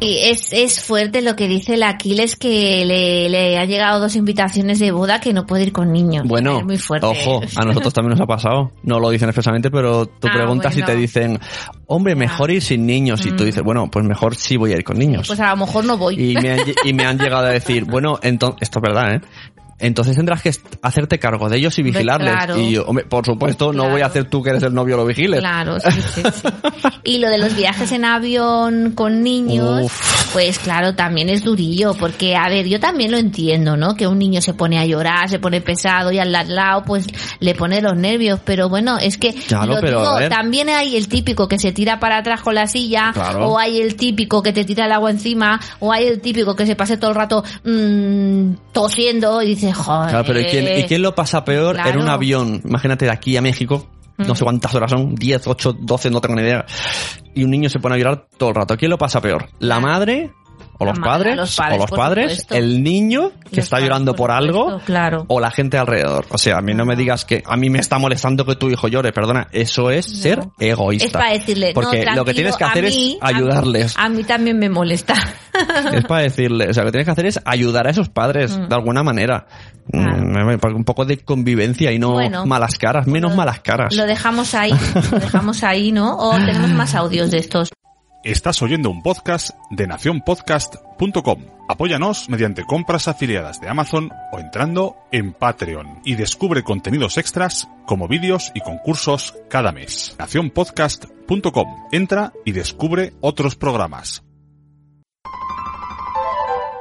Y 0.01 0.17
es, 0.29 0.51
es 0.51 0.81
fuerte 0.81 1.21
lo 1.21 1.35
que 1.37 1.47
dice 1.47 1.75
el 1.75 1.83
Aquiles 1.83 2.35
que 2.35 2.83
le, 2.85 3.29
le 3.29 3.57
han 3.57 3.67
llegado 3.69 4.01
dos 4.01 4.15
invitaciones 4.17 4.79
de 4.79 4.91
boda 4.91 5.21
que 5.21 5.31
no 5.31 5.45
puede 5.45 5.63
ir 5.63 5.71
con 5.71 5.93
niños. 5.93 6.27
Bueno, 6.27 6.59
es 6.59 6.65
muy 6.65 6.77
fuerte. 6.77 7.07
ojo, 7.07 7.41
a 7.55 7.63
nosotros 7.63 7.93
también 7.93 8.11
nos 8.11 8.19
ha 8.21 8.25
pasado. 8.27 8.71
No 8.83 8.99
lo 8.99 9.09
dicen 9.09 9.29
expresamente, 9.29 9.71
pero 9.71 10.05
tú 10.05 10.27
Ah, 10.29 10.33
preguntas 10.33 10.75
y 10.77 10.83
te 10.83 10.95
dicen, 10.95 11.39
hombre, 11.87 12.13
mejor 12.15 12.51
ir 12.51 12.61
sin 12.61 12.85
niños. 12.85 13.25
Y 13.25 13.31
tú 13.31 13.43
Mm. 13.43 13.47
dices, 13.47 13.63
bueno, 13.63 13.89
pues 13.89 14.03
mejor 14.05 14.35
sí 14.35 14.57
voy 14.57 14.73
a 14.73 14.75
ir 14.75 14.83
con 14.83 14.97
niños. 14.99 15.27
Pues 15.27 15.39
a 15.39 15.51
lo 15.51 15.57
mejor 15.65 15.85
no 15.85 15.97
voy. 15.97 16.15
Y 16.31 16.35
me, 16.35 16.51
han, 16.51 16.59
y 16.83 16.91
me 16.93 17.05
han 17.05 17.17
llegado 17.17 17.45
a 17.47 17.49
decir, 17.51 17.85
bueno, 17.85 18.19
entonces, 18.21 18.63
esto 18.63 18.79
es 18.79 18.83
verdad, 18.83 19.13
¿eh? 19.15 19.21
Entonces 19.77 20.15
tendrás 20.15 20.41
que 20.41 20.51
hacerte 20.81 21.19
cargo 21.19 21.49
de 21.49 21.57
ellos 21.57 21.77
y 21.79 21.83
vigilarles. 21.83 22.31
claro. 22.33 22.57
Y, 22.59 22.77
hombre, 22.77 23.05
por 23.05 23.25
supuesto, 23.25 23.73
no 23.73 23.89
voy 23.89 24.01
a 24.01 24.05
hacer 24.05 24.29
tú 24.29 24.41
que 24.41 24.51
eres 24.51 24.63
el 24.63 24.73
novio 24.73 24.95
lo 24.97 25.05
vigiles. 25.05 25.39
Claro, 25.41 25.79
sí, 25.79 25.91
sí, 25.91 26.21
sí. 26.23 26.47
Y 27.03 27.17
lo 27.19 27.29
de 27.29 27.37
los 27.37 27.55
viajes 27.55 27.91
en 27.91 28.03
avión 28.05 28.93
con 28.95 29.21
niños, 29.21 29.83
Uf. 29.83 30.33
pues 30.33 30.57
claro, 30.59 30.95
también 30.95 31.29
es 31.29 31.43
durillo, 31.43 31.93
porque 31.93 32.35
a 32.35 32.49
ver, 32.49 32.67
yo 32.67 32.79
también 32.79 33.11
lo 33.11 33.17
entiendo, 33.17 33.77
¿no? 33.77 33.95
Que 33.95 34.07
un 34.07 34.17
niño 34.17 34.41
se 34.41 34.53
pone 34.53 34.79
a 34.79 34.85
llorar, 34.85 35.29
se 35.29 35.39
pone 35.39 35.61
pesado 35.61 36.11
y 36.11 36.19
al 36.19 36.31
lado, 36.31 36.83
pues 36.85 37.07
le 37.39 37.53
pone 37.53 37.81
los 37.81 37.95
nervios, 37.95 38.39
pero 38.43 38.69
bueno, 38.69 38.97
es 38.97 39.17
que 39.17 39.33
Claro, 39.33 39.75
lo 39.75 39.81
pero, 39.81 39.99
digo, 39.99 40.29
también 40.29 40.69
hay 40.69 40.95
el 40.95 41.07
típico 41.07 41.47
que 41.47 41.59
se 41.59 41.71
tira 41.73 41.99
para 41.99 42.17
atrás 42.17 42.41
con 42.41 42.55
la 42.55 42.67
silla, 42.67 43.11
Claro. 43.13 43.49
o 43.49 43.59
hay 43.59 43.79
el 43.81 43.95
típico 43.95 44.41
que 44.41 44.53
te 44.53 44.65
tira 44.65 44.85
el 44.85 44.91
agua 44.93 45.11
encima, 45.11 45.59
o 45.79 45.91
hay 45.91 46.07
el 46.07 46.21
típico 46.21 46.55
que 46.55 46.65
se 46.65 46.75
pase 46.75 46.97
todo 46.97 47.11
el 47.11 47.15
rato 47.17 47.43
mm, 47.63 48.53
tosiendo 48.71 49.41
y 49.41 49.47
dice, 49.47 49.64
joder. 49.73 50.09
Claro, 50.09 50.25
pero 50.27 50.39
¿y 50.39 50.45
quién, 50.45 50.79
¿y 50.79 50.83
quién 50.83 51.01
lo 51.01 51.15
pasa 51.15 51.45
peor 51.45 51.77
en 51.79 51.97
un 51.99 52.09
avión? 52.09 52.61
Imagínate 52.65 53.05
de 53.05 53.11
aquí 53.11 53.37
a 53.37 53.41
México, 53.41 53.87
no 54.17 54.35
sé 54.35 54.43
cuántas 54.43 54.73
horas 54.75 54.91
son, 54.91 55.15
10, 55.15 55.47
8, 55.47 55.77
12, 55.79 56.09
no 56.09 56.21
tengo 56.21 56.35
ni 56.35 56.41
idea. 56.41 56.65
Y 57.33 57.43
un 57.43 57.51
niño 57.51 57.69
se 57.69 57.79
pone 57.79 57.95
a 57.95 57.97
llorar 57.97 58.27
todo 58.37 58.49
el 58.49 58.55
rato. 58.55 58.77
¿Quién 58.77 58.91
lo 58.91 58.97
pasa 58.97 59.21
peor? 59.21 59.49
¿La 59.59 59.79
madre? 59.79 60.31
¿O 60.77 60.85
los 60.85 60.99
madre, 60.99 61.09
padres? 61.31 61.35
los 61.37 61.55
padres, 61.55 61.77
¿O 61.77 61.81
los 61.81 61.91
padres? 61.91 62.31
supuesto. 62.31 62.55
¿El 62.55 62.83
niño 62.83 63.31
que 63.49 63.57
Los 63.57 63.65
está 63.65 63.79
llorando 63.79 64.11
por, 64.13 64.27
por 64.27 64.31
algo? 64.31 64.63
supuesto, 64.65 64.85
claro. 64.85 65.25
¿O 65.27 65.39
la 65.39 65.51
gente 65.51 65.77
alrededor? 65.77 66.25
O 66.29 66.37
sea, 66.37 66.57
a 66.57 66.61
mí 66.61 66.73
no 66.73 66.85
me 66.85 66.95
digas 66.95 67.23
que 67.25 67.43
a 67.45 67.55
mí 67.55 67.69
me 67.69 67.79
está 67.79 67.97
molestando 67.97 68.45
que 68.45 68.55
tu 68.55 68.69
hijo 68.69 68.87
llore, 68.87 69.11
perdona. 69.13 69.47
Eso 69.51 69.89
es 69.89 70.05
ser 70.05 70.39
egoísta. 70.59 71.05
Es 71.05 71.13
para 71.13 71.31
decirle, 71.31 71.71
Porque 71.73 72.03
no, 72.05 72.15
lo 72.15 72.25
que 72.25 72.33
tienes 72.33 72.57
que 72.57 72.63
hacer 72.63 72.83
mí- 72.85 73.13
es 73.13 73.17
ayudarles. 73.21 73.95
A, 73.97 74.09
mí 74.09 74.23
también 74.23 74.59
me 74.59 74.69
molesta. 74.69 75.13
Es 75.93 76.03
para 76.03 76.23
decirle, 76.23 76.67
o 76.69 76.73
sea, 76.73 76.83
lo 76.83 76.87
que 76.87 76.91
tienes 76.91 77.05
que 77.05 77.11
hacer 77.11 77.25
es 77.27 77.39
ayudar 77.45 77.87
a 77.87 77.91
esos 77.91 78.09
padres 78.09 78.57
de 78.57 78.75
alguna 78.75 79.03
manera. 79.03 79.47
Claro. 79.91 80.17
Mm, 80.25 80.75
Un 80.75 80.83
poco 80.83 81.05
de 81.05 81.19
convivencia 81.19 81.91
y 81.91 81.99
no 81.99 82.13
Bueno. 82.13 82.45
malas 82.45 82.77
caras, 82.77 83.07
menos 83.07 83.31
Lo- 83.31 83.37
malas 83.37 83.59
caras. 83.61 83.95
Lo 83.95 84.05
dejamos 84.05 84.53
ahí, 84.55 84.73
lo 85.11 85.19
dejamos 85.19 85.63
ahí, 85.63 85.91
¿no? 85.91 86.17
O 86.17 86.33
tenemos 86.35 86.71
más 86.71 86.95
audios 86.95 87.31
de 87.31 87.37
estos. 87.37 87.69
Estás 88.25 88.59
oyendo 88.63 88.89
un 88.89 89.03
podcast 89.03 89.51
de 89.69 89.85
nacionpodcast.com. 89.85 91.45
Apóyanos 91.69 92.27
mediante 92.27 92.63
compras 92.63 93.07
afiliadas 93.07 93.61
de 93.61 93.69
Amazon 93.69 94.09
o 94.31 94.39
entrando 94.39 94.95
en 95.11 95.31
Patreon 95.31 96.01
y 96.03 96.15
descubre 96.15 96.63
contenidos 96.63 97.19
extras 97.19 97.67
como 97.85 98.07
vídeos 98.07 98.51
y 98.55 98.61
concursos 98.61 99.35
cada 99.47 99.71
mes. 99.71 100.15
nacionpodcast.com. 100.17 101.67
Entra 101.91 102.33
y 102.45 102.53
descubre 102.53 103.13
otros 103.21 103.55
programas. 103.55 104.23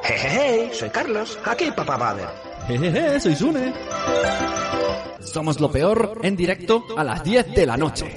Jejeje, 0.02 0.72
soy 0.72 0.88
Carlos, 0.88 1.38
aquí 1.44 1.70
Papá 1.76 1.98
Bader. 1.98 2.28
Jejeje, 2.68 3.20
soy 3.20 3.36
Sune. 3.36 3.74
Somos 5.20 5.60
lo 5.60 5.70
peor 5.70 6.20
en 6.22 6.36
directo 6.36 6.86
a 6.96 7.04
las 7.04 7.22
10 7.22 7.54
de 7.54 7.66
la 7.66 7.76
noche. 7.76 8.14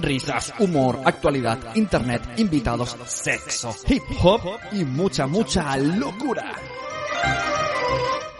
Risas, 0.00 0.54
humor, 0.60 1.00
actualidad, 1.04 1.74
internet, 1.74 2.22
invitados, 2.36 2.96
sexo, 3.06 3.74
hip 3.88 4.02
hop 4.22 4.40
y 4.72 4.84
mucha, 4.84 5.26
mucha 5.26 5.76
locura. 5.76 6.54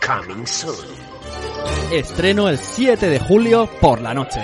Coming 0.05 0.47
soon. 0.47 0.87
Estreno 1.93 2.49
el 2.49 2.59
7 2.59 3.09
de 3.09 3.19
julio 3.19 3.69
por 3.81 4.01
la 4.01 4.15
noche. 4.15 4.41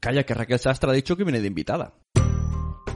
Calla, 0.00 0.24
que 0.24 0.34
Raquel 0.34 0.58
Sastre 0.58 0.90
ha 0.90 0.94
dicho 0.94 1.16
que 1.16 1.24
viene 1.24 1.40
de 1.40 1.48
invitada. 1.48 1.94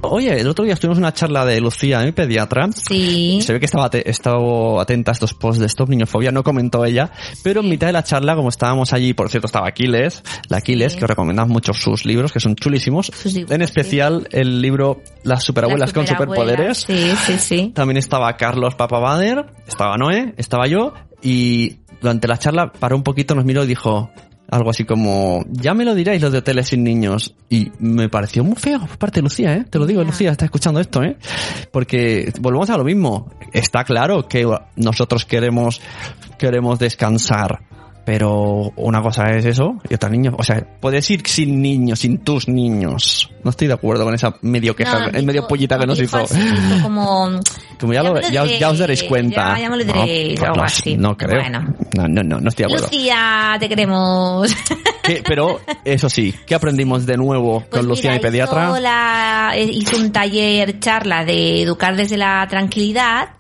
Oye, 0.05 0.41
el 0.41 0.49
otro 0.49 0.65
día 0.65 0.75
estuvimos 0.75 0.99
en 0.99 1.05
una 1.05 1.13
charla 1.15 1.45
de 1.45 1.61
Lucía, 1.61 2.01
mi 2.01 2.11
pediatra. 2.13 2.69
Sí. 2.73 3.41
Se 3.41 3.53
ve 3.53 3.61
que 3.61 3.67
estaba, 3.67 3.89
estaba 4.05 4.83
atenta 4.83 5.13
a 5.13 5.15
estos 5.15 5.33
posts 5.33 5.61
de 5.61 5.67
Stop 5.67 5.89
Niñofobia, 5.91 6.33
no 6.33 6.43
comentó 6.43 6.85
ella, 6.85 7.11
pero 7.45 7.61
en 7.61 7.69
mitad 7.69 7.87
de 7.87 7.93
la 7.93 8.03
charla, 8.03 8.35
como 8.35 8.49
estábamos 8.49 8.93
allí, 8.93 9.15
por 9.15 9.31
cierto, 9.31 9.47
estaba 9.47 9.69
Aquiles, 9.69 10.23
la 10.49 10.59
Aquiles, 10.59 10.93
Sí. 10.93 10.99
que 10.99 11.05
os 11.05 11.09
recomendamos 11.09 11.51
mucho 11.53 11.73
sus 11.73 12.05
libros, 12.05 12.33
que 12.33 12.41
son 12.41 12.57
chulísimos. 12.57 13.13
Sus 13.15 13.37
en 13.37 13.63
especial 13.63 14.27
el 14.33 14.61
libro 14.61 15.03
Las 15.23 15.45
superabuelas 15.45 15.91
Las 15.91 15.93
con 15.95 16.07
superpoderes. 16.07 16.79
Sí, 16.79 17.13
sí, 17.25 17.39
sí. 17.39 17.73
También 17.75 17.97
estaba 17.97 18.37
Carlos 18.37 18.75
Papabader, 18.75 19.47
estaba 19.69 19.97
Noé, 19.97 20.35
estaba 20.37 20.67
yo, 20.67 20.95
y 21.23 21.77
durante 22.01 22.27
la 22.27 22.39
charla 22.39 22.73
paró 22.73 22.97
un 22.97 23.05
poquito, 23.05 23.35
nos 23.37 23.45
miró 23.45 23.63
y 23.63 23.69
dijo 23.69 24.11
algo 24.51 24.71
así 24.71 24.85
como, 24.85 25.45
ya 25.51 25.75
me 25.75 25.85
lo 25.85 25.95
diréis 25.95 26.21
los 26.21 26.33
de 26.33 26.39
hoteles 26.39 26.69
sin 26.69 26.85
niños. 26.85 27.35
Y 27.49 27.71
me 27.79 28.09
pareció 28.09 28.45
muy 28.45 28.57
feo 28.57 28.81
por 28.81 28.99
parte 28.99 29.21
de 29.21 29.23
Lucía, 29.23 29.55
¿eh? 29.55 29.65
Te 29.69 29.79
lo 29.79 29.87
digo. 29.87 30.03
Lucía, 30.05 30.31
está 30.31 30.45
escuchando 30.45 30.81
esto, 30.81 31.03
¿eh? 31.03 31.17
Porque 31.71 32.33
volvemos 32.41 32.69
a 32.71 32.77
lo 32.77 32.85
mismo. 32.85 33.31
Está 33.53 33.85
claro 33.85 34.27
que 34.29 34.47
nosotros 34.77 35.25
queremos, 35.25 35.81
queremos 36.39 36.79
descansar. 36.79 37.61
Pero 38.05 38.73
una 38.77 39.01
cosa 39.01 39.31
es 39.37 39.45
eso 39.45 39.77
y 39.89 39.95
otra 39.95 40.09
niños. 40.09 40.35
O 40.37 40.43
sea, 40.43 40.61
puedes 40.81 41.09
ir 41.11 41.23
sin 41.27 41.63
niños, 41.63 42.01
sin 42.01 42.19
tus 42.19 42.49
niños. 42.49 43.31
No 43.45 43.51
estoy 43.51 43.69
de 43.69 43.75
acuerdo 43.75 44.05
con 44.05 44.15
esa 44.15 44.35
medio 44.43 44.75
queja, 44.75 45.07
No, 45.11 45.19
el 45.19 45.25
medio 45.25 45.47
pollita 45.47 45.77
que 45.79 45.87
no, 45.87 45.93
nos 45.93 46.01
hizo. 46.01 46.19
así, 46.19 46.39
como... 46.83 47.31
Como 47.83 47.93
ya, 47.95 48.03
lo- 48.05 48.21
ya, 48.31 48.45
os- 48.45 48.59
ya 48.61 48.71
os 48.71 48.79
daréis 48.79 49.03
cuenta. 49.03 49.57
Ya, 49.57 49.63
ya 49.63 49.71
me 49.71 49.77
lo 49.79 49.85
No, 49.87 49.93
pues 50.05 50.41
no, 50.57 50.63
así. 50.63 50.97
no 50.97 51.17
creo. 51.17 51.41
Bueno. 51.41 51.75
No, 51.97 52.07
no, 52.07 52.23
no, 52.23 52.39
no 52.39 52.49
estoy 52.49 52.63
de 52.67 52.67
acuerdo. 52.73 52.87
Lucía, 52.93 53.57
te 53.59 53.69
queremos. 53.69 54.55
¿Qué- 55.03 55.21
pero, 55.27 55.59
eso 55.85 56.09
sí, 56.09 56.33
¿qué 56.47 56.55
aprendimos 56.55 57.07
de 57.07 57.17
nuevo 57.17 57.59
Pues 57.69 57.81
con 57.81 57.89
Lucía, 57.89 58.13
mira, 58.13 58.15
mi 58.15 58.21
pediatra? 58.23 58.69
Hizo, 58.71 58.79
la- 58.81 59.53
eh, 59.57 59.65
hizo 59.65 59.97
un 59.97 60.13
taller 60.13 60.79
charla 60.79 61.25
de 61.25 61.63
educar 61.63 61.97
desde 61.97 62.17
la 62.17 62.47
tranquilidad 62.49 63.31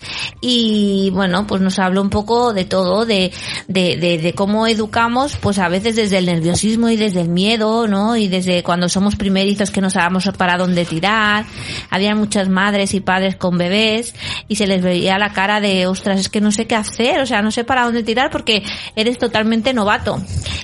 y 0.40 1.10
bueno, 1.14 1.46
pues 1.46 1.62
nos 1.62 1.78
habló 1.78 2.02
un 2.02 2.10
poco 2.10 2.52
de 2.52 2.64
todo, 2.64 3.06
de, 3.06 3.30
de, 3.68 3.96
de, 3.96 4.18
de 4.18 4.32
cómo 4.32 4.51
educamos, 4.66 5.36
pues 5.36 5.58
a 5.58 5.68
veces 5.68 5.96
desde 5.96 6.18
el 6.18 6.26
nerviosismo 6.26 6.88
y 6.88 6.96
desde 6.96 7.22
el 7.22 7.28
miedo, 7.28 7.88
¿no? 7.88 8.16
Y 8.16 8.28
desde 8.28 8.62
cuando 8.62 8.88
somos 8.88 9.16
primerizos 9.16 9.70
que 9.70 9.80
no 9.80 9.90
sabemos 9.90 10.28
para 10.36 10.56
dónde 10.56 10.84
tirar. 10.84 11.44
Había 11.90 12.14
muchas 12.14 12.48
madres 12.48 12.94
y 12.94 13.00
padres 13.00 13.36
con 13.36 13.58
bebés 13.58 14.14
y 14.48 14.56
se 14.56 14.66
les 14.66 14.82
veía 14.82 15.18
la 15.18 15.32
cara 15.32 15.60
de, 15.60 15.86
ostras, 15.86 16.20
es 16.20 16.28
que 16.28 16.40
no 16.40 16.52
sé 16.52 16.66
qué 16.66 16.76
hacer, 16.76 17.20
o 17.20 17.26
sea, 17.26 17.42
no 17.42 17.50
sé 17.50 17.64
para 17.64 17.84
dónde 17.84 18.02
tirar 18.02 18.30
porque 18.30 18.62
eres 18.96 19.18
totalmente 19.18 19.72
novato. 19.72 20.20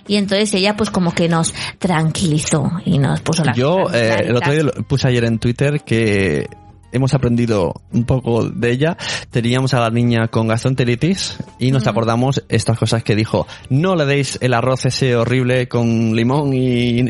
Y 0.07 0.17
entonces 0.17 0.53
ella 0.55 0.77
pues 0.77 0.91
como 0.91 1.13
que 1.13 1.29
nos 1.29 1.53
tranquilizó 1.79 2.71
y 2.85 2.99
nos 2.99 3.21
puso 3.21 3.45
la 3.45 3.53
Yo, 3.53 3.87
eh, 3.93 4.25
el 4.27 4.37
otro 4.37 4.53
día 4.53 4.63
lo 4.63 4.73
puse 4.85 5.09
ayer 5.09 5.25
en 5.25 5.39
Twitter 5.39 5.81
que 5.81 6.49
hemos 6.93 7.15
aprendido 7.15 7.75
un 7.93 8.05
poco 8.05 8.45
de 8.49 8.71
ella. 8.71 8.97
Teníamos 9.31 9.75
a 9.75 9.81
la 9.81 9.91
niña 9.91 10.29
con 10.29 10.49
gastroenteritis 10.49 11.39
y 11.59 11.71
nos 11.71 11.87
acordamos 11.87 12.45
estas 12.49 12.79
cosas 12.79 13.03
que 13.03 13.15
dijo. 13.15 13.47
No 13.71 13.97
le 13.97 14.07
deis 14.07 14.39
el 14.41 14.55
arroz 14.55 14.87
ese 14.87 15.17
horrible 15.17 15.69
con 15.69 16.15
limón 16.15 16.55
y... 16.55 17.01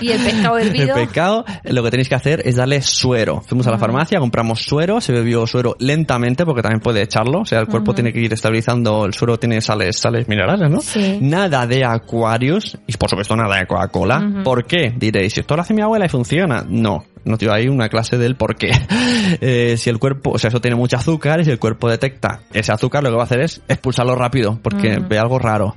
Y 0.00 0.10
el 0.10 0.20
pescado 0.24 0.58
hervido. 0.58 0.96
El 0.96 1.06
pescado, 1.06 1.44
lo 1.64 1.82
que 1.82 1.90
tenéis 1.90 2.08
que 2.08 2.14
hacer 2.14 2.42
es 2.44 2.56
darle 2.56 2.82
suero. 2.82 3.42
Fuimos 3.46 3.66
a 3.66 3.70
la 3.70 3.78
farmacia, 3.78 4.18
compramos 4.20 4.62
suero, 4.62 5.00
se 5.00 5.12
bebió 5.12 5.46
suero 5.46 5.76
lentamente 5.78 6.44
porque 6.44 6.62
también 6.62 6.80
puede 6.80 7.02
echarlo. 7.02 7.40
O 7.40 7.44
sea, 7.44 7.60
el 7.60 7.66
cuerpo 7.66 7.94
tiene 7.94 8.12
que 8.12 8.20
ir 8.20 8.32
estabilizando, 8.32 9.04
el 9.04 9.14
suero 9.14 9.38
tiene 9.38 9.60
sales, 9.60 9.98
sales 9.98 10.28
minerales, 10.28 10.70
¿no? 10.70 10.80
Sí. 10.80 11.18
Nada 11.20 11.66
de 11.66 11.84
Aquarius 11.84 12.76
y 12.86 12.96
por 12.96 13.08
supuesto 13.08 13.36
nada 13.36 13.58
de 13.58 13.66
Coca-Cola. 13.66 14.42
¿Por 14.44 14.64
qué? 14.64 14.92
Diréis, 14.96 15.36
esto 15.38 15.56
lo 15.56 15.62
hace 15.62 15.74
mi 15.74 15.82
abuela 15.82 16.06
y 16.06 16.08
funciona. 16.08 16.64
No, 16.68 17.04
no 17.24 17.36
te 17.38 17.50
hay 17.50 17.68
una 17.68 17.88
clase 17.88 18.18
del 18.18 18.36
por 18.36 18.56
qué. 18.56 18.70
Eh, 19.40 19.76
si 19.76 19.90
el 19.90 19.98
cuerpo, 19.98 20.30
o 20.30 20.38
sea, 20.38 20.48
eso 20.48 20.60
tiene 20.60 20.74
mucho 20.76 20.96
azúcar 20.96 21.40
y 21.40 21.44
si 21.44 21.50
el 21.50 21.58
cuerpo 21.58 21.88
detecta 21.90 22.40
ese 22.52 22.72
azúcar, 22.72 23.02
lo 23.02 23.10
que 23.10 23.16
va 23.16 23.22
a 23.22 23.26
hacer 23.26 23.40
es 23.40 23.60
expulsarlo 23.68 24.14
rápido 24.14 24.58
porque 24.62 24.98
ve 25.06 25.18
algo 25.18 25.38
raro. 25.38 25.76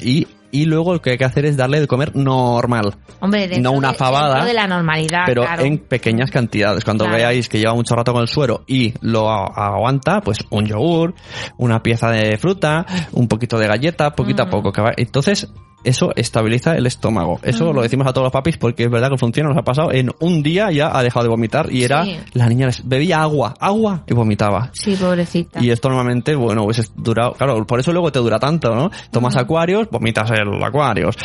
Y, 0.00 0.26
y 0.50 0.64
luego 0.64 0.94
lo 0.94 1.02
que 1.02 1.10
hay 1.10 1.18
que 1.18 1.24
hacer 1.24 1.44
es 1.44 1.56
darle 1.56 1.80
de 1.80 1.86
comer 1.86 2.16
normal. 2.16 2.94
Hombre, 3.20 3.58
no 3.60 3.72
una 3.72 3.92
de- 3.92 3.94
fabada, 3.98 4.44
de 4.44 4.54
la 4.54 4.66
normalidad, 4.66 5.24
pero 5.26 5.42
claro. 5.42 5.64
en 5.64 5.78
pequeñas 5.78 6.30
cantidades. 6.30 6.82
Cuando 6.84 7.04
Claro. 7.04 7.18
veáis 7.18 7.48
que 7.48 7.58
lleva 7.58 7.74
mucho 7.74 7.94
rato 7.94 8.12
con 8.12 8.22
el 8.22 8.28
suero 8.28 8.64
y 8.66 8.94
lo 9.02 9.28
aguanta, 9.30 10.22
pues 10.22 10.38
un 10.50 10.64
yogur, 10.66 11.14
una 11.58 11.82
pieza 11.82 12.10
de 12.10 12.38
fruta, 12.38 12.86
un 13.12 13.28
poquito 13.28 13.58
de 13.58 13.66
galleta, 13.66 14.12
poquito 14.14 14.44
a 14.44 14.50
poco. 14.50 14.72
Entonces, 14.96 15.48
eso 15.84 16.12
estabiliza 16.16 16.76
el 16.76 16.86
estómago. 16.86 17.38
Eso 17.42 17.72
lo 17.72 17.82
decimos 17.82 18.06
a 18.06 18.12
todos 18.12 18.26
los 18.26 18.32
papis 18.32 18.56
porque 18.58 18.84
es 18.84 18.90
verdad 18.90 19.10
que 19.10 19.18
funciona, 19.18 19.48
nos 19.48 19.58
ha 19.58 19.62
pasado. 19.62 19.92
En 19.92 20.10
un 20.20 20.42
día 20.42 20.70
ya 20.70 20.96
ha 20.96 21.02
dejado 21.02 21.24
de 21.24 21.30
vomitar 21.30 21.72
y 21.72 21.82
era, 21.84 22.04
la 22.34 22.48
niña 22.48 22.68
bebía 22.84 23.22
agua, 23.22 23.54
agua 23.60 24.04
y 24.06 24.14
vomitaba. 24.14 24.70
Sí, 24.72 24.96
pobrecita. 24.96 25.60
Y 25.62 25.70
esto 25.70 25.88
normalmente, 25.88 26.34
bueno, 26.34 26.64
hubiese 26.64 26.84
durado, 26.96 27.32
claro, 27.32 27.66
por 27.66 27.80
eso 27.80 27.92
luego 27.92 28.10
te 28.12 28.18
dura 28.18 28.38
tanto, 28.38 28.74
¿no? 28.74 28.90
Tomas 29.10 29.36
acuarios, 29.36 29.88
vomitas 29.90 30.30
el 30.30 30.62
acuarios. 30.62 31.16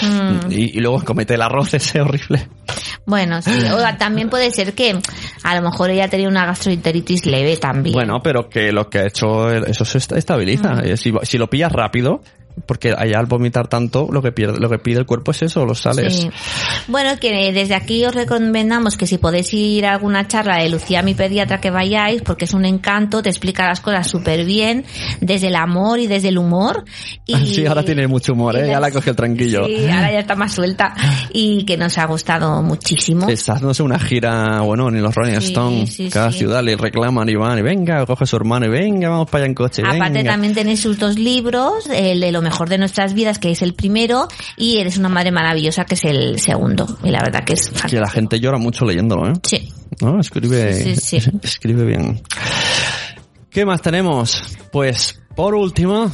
Y, 0.50 0.78
y 0.78 0.82
luego 0.82 1.04
comete 1.04 1.36
el 1.36 1.42
arroz 1.42 1.74
ese 1.74 2.02
horrible. 2.02 2.48
Bueno, 3.06 3.42
sí. 3.42 3.52
O 3.74 3.98
también 3.98 4.30
puede 4.30 4.52
ser 4.52 4.74
que 4.74 4.98
a 5.44 5.56
lo 5.56 5.62
mejor 5.62 5.90
ella 5.90 6.08
tenía 6.10 6.28
una 6.28 6.46
gastroenteritis 6.46 7.26
leve 7.26 7.58
también. 7.58 7.94
Bueno, 7.94 8.20
pero 8.24 8.50
que 8.50 8.72
lo 8.72 8.90
que 8.90 9.00
ha 9.00 9.08
hecho, 9.08 9.50
eso 9.52 9.86
se 9.86 9.98
est- 10.00 10.12
estabiliza. 10.14 10.82
Eh, 10.84 10.98
Si, 10.98 11.14
si 11.24 11.38
lo 11.38 11.48
pillas 11.50 11.72
rápido, 11.72 12.22
porque 12.66 12.94
allá 12.98 13.20
al 13.20 13.26
vomitar 13.26 13.68
tanto, 13.68 14.08
lo 14.12 14.22
que 14.22 14.32
pierde, 14.32 14.60
lo 14.60 14.70
que 14.70 14.80
pide 14.80 15.00
el 15.00 15.06
cuerpo 15.06 15.32
es 15.32 15.44
eso, 15.44 15.66
los 15.66 15.80
sales. 15.82 16.14
Sí. 16.22 16.30
Bueno, 16.88 17.18
que 17.20 17.52
desde 17.52 17.76
aquí 17.76 18.04
os 18.06 18.16
recomendamos 18.16 18.98
que 18.98 19.08
si 19.08 19.18
podéis 19.18 19.54
ir 19.54 19.86
a 19.86 19.94
alguna 19.94 20.28
charla 20.28 20.58
de 20.58 20.70
Lucía, 20.70 21.02
mi 21.02 21.14
pediatra, 21.14 21.60
que 21.60 21.70
vayáis, 21.70 22.22
porque 22.22 22.46
es 22.46 22.54
un 22.54 22.66
encanto, 22.66 23.22
te 23.22 23.30
explica 23.30 23.68
las 23.68 23.82
cosas 23.82 24.08
súper 24.10 24.46
bien, 24.46 24.86
desde 25.22 25.48
el 25.48 25.56
amor 25.56 26.00
y 26.00 26.08
desde 26.08 26.30
el 26.30 26.38
humor. 26.38 26.84
Y, 27.26 27.36
sí, 27.46 27.66
ahora 27.66 27.84
tiene 27.84 28.08
mucho 28.08 28.34
humor, 28.34 28.58
¿eh? 28.58 28.68
Ya 28.68 28.80
la 28.80 28.92
coge 28.92 29.12
el 29.12 29.16
tranquillo. 29.16 29.66
Sí, 29.66 29.88
ahora 29.88 30.12
ya 30.12 30.20
está 30.20 30.36
más 30.36 30.54
suelta 30.54 30.94
y 31.34 31.64
que 31.66 31.78
nos 31.78 31.98
ha 31.98 32.06
gustado 32.06 32.62
muchísimo. 32.64 33.30
Está 33.30 33.54
haciéndose 33.54 33.84
una 33.84 34.00
gira, 34.00 34.62
bueno, 34.62 34.90
ni 34.90 35.00
los 35.00 35.14
Rolling 35.14 35.40
Sí, 35.40 35.48
Stones, 35.48 35.94
sí, 35.94 36.10
cada 36.10 36.32
sí. 36.32 36.40
ciudad 36.40 36.64
le 36.64 36.76
reclaman 36.76 37.28
y 37.30 37.36
van, 37.36 37.60
y 37.60 37.62
venga, 37.62 38.06
coge 38.06 38.24
a 38.24 38.28
su 38.28 38.36
hermano 38.36 38.66
y 38.66 38.70
venga, 38.70 39.10
vamos 39.10 39.30
para 39.30 39.44
allá 39.44 39.50
en 39.50 39.56
coche, 39.56 39.82
Aparte 39.86 40.20
venga. 40.20 40.32
también 40.32 40.54
tenéis 40.54 40.80
sus 40.82 40.98
dos 40.98 41.18
libros, 41.18 41.88
el 41.94 42.20
de 42.20 42.32
lo 42.32 42.42
mejor 42.48 42.70
de 42.70 42.78
nuestras 42.78 43.14
vidas, 43.14 43.40
que 43.40 43.52
es 43.52 43.62
el 43.62 43.74
primero, 43.74 44.28
y 44.58 44.78
Eres 44.78 44.98
una 44.98 45.10
madre 45.10 45.32
maravillosa, 45.32 45.86
que 45.86 45.96
es 45.96 46.04
el 46.06 46.40
segundo. 46.40 46.86
Y 47.04 47.10
la 47.12 47.20
verdad 47.20 47.44
que 47.44 47.54
es 47.54 47.62
Que 47.68 47.74
fantástico. 47.74 48.02
la 48.02 48.10
gente 48.10 48.40
llora 48.40 48.58
mucho 48.58 48.86
leyéndolo, 48.86 49.30
¿eh? 49.30 49.34
Sí. 49.44 49.70
¿No? 50.02 50.20
Escribe, 50.20 50.74
Sí, 50.74 50.96
sí, 50.96 51.20
sí. 51.22 51.32
escribe 51.44 51.86
bien. 51.86 52.22
¿Qué 53.50 53.66
más 53.66 53.82
tenemos? 53.82 54.42
Pues, 54.72 55.20
por 55.36 55.56
último, 55.56 56.12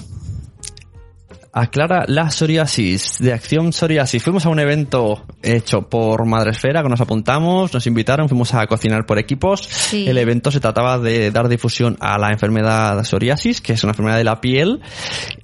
aclara 1.54 2.06
la 2.08 2.32
psoriasis, 2.32 3.20
de 3.20 3.32
Acción 3.32 3.72
Psoriasis. 3.72 4.24
Fuimos 4.24 4.46
a 4.48 4.50
un 4.50 4.60
evento 4.60 5.24
hecho 5.44 5.84
por 5.84 6.26
Madresfera, 6.26 6.82
que 6.82 6.90
nos 6.90 7.00
apuntamos, 7.00 7.72
nos 7.72 7.86
invitaron, 7.86 8.28
fuimos 8.28 8.56
a 8.56 8.66
cocinar 8.66 9.06
por 9.06 9.20
equipos. 9.20 9.62
Sí. 9.62 10.08
El 10.08 10.18
evento 10.18 10.50
se 10.50 10.60
trataba 10.60 10.98
de 10.98 11.30
dar 11.30 11.48
difusión 11.48 11.96
a 12.00 12.18
la 12.18 12.30
enfermedad 12.30 13.04
psoriasis, 13.04 13.62
que 13.62 13.74
es 13.74 13.84
una 13.84 13.92
enfermedad 13.92 14.18
de 14.18 14.24
la 14.24 14.42
piel. 14.42 14.82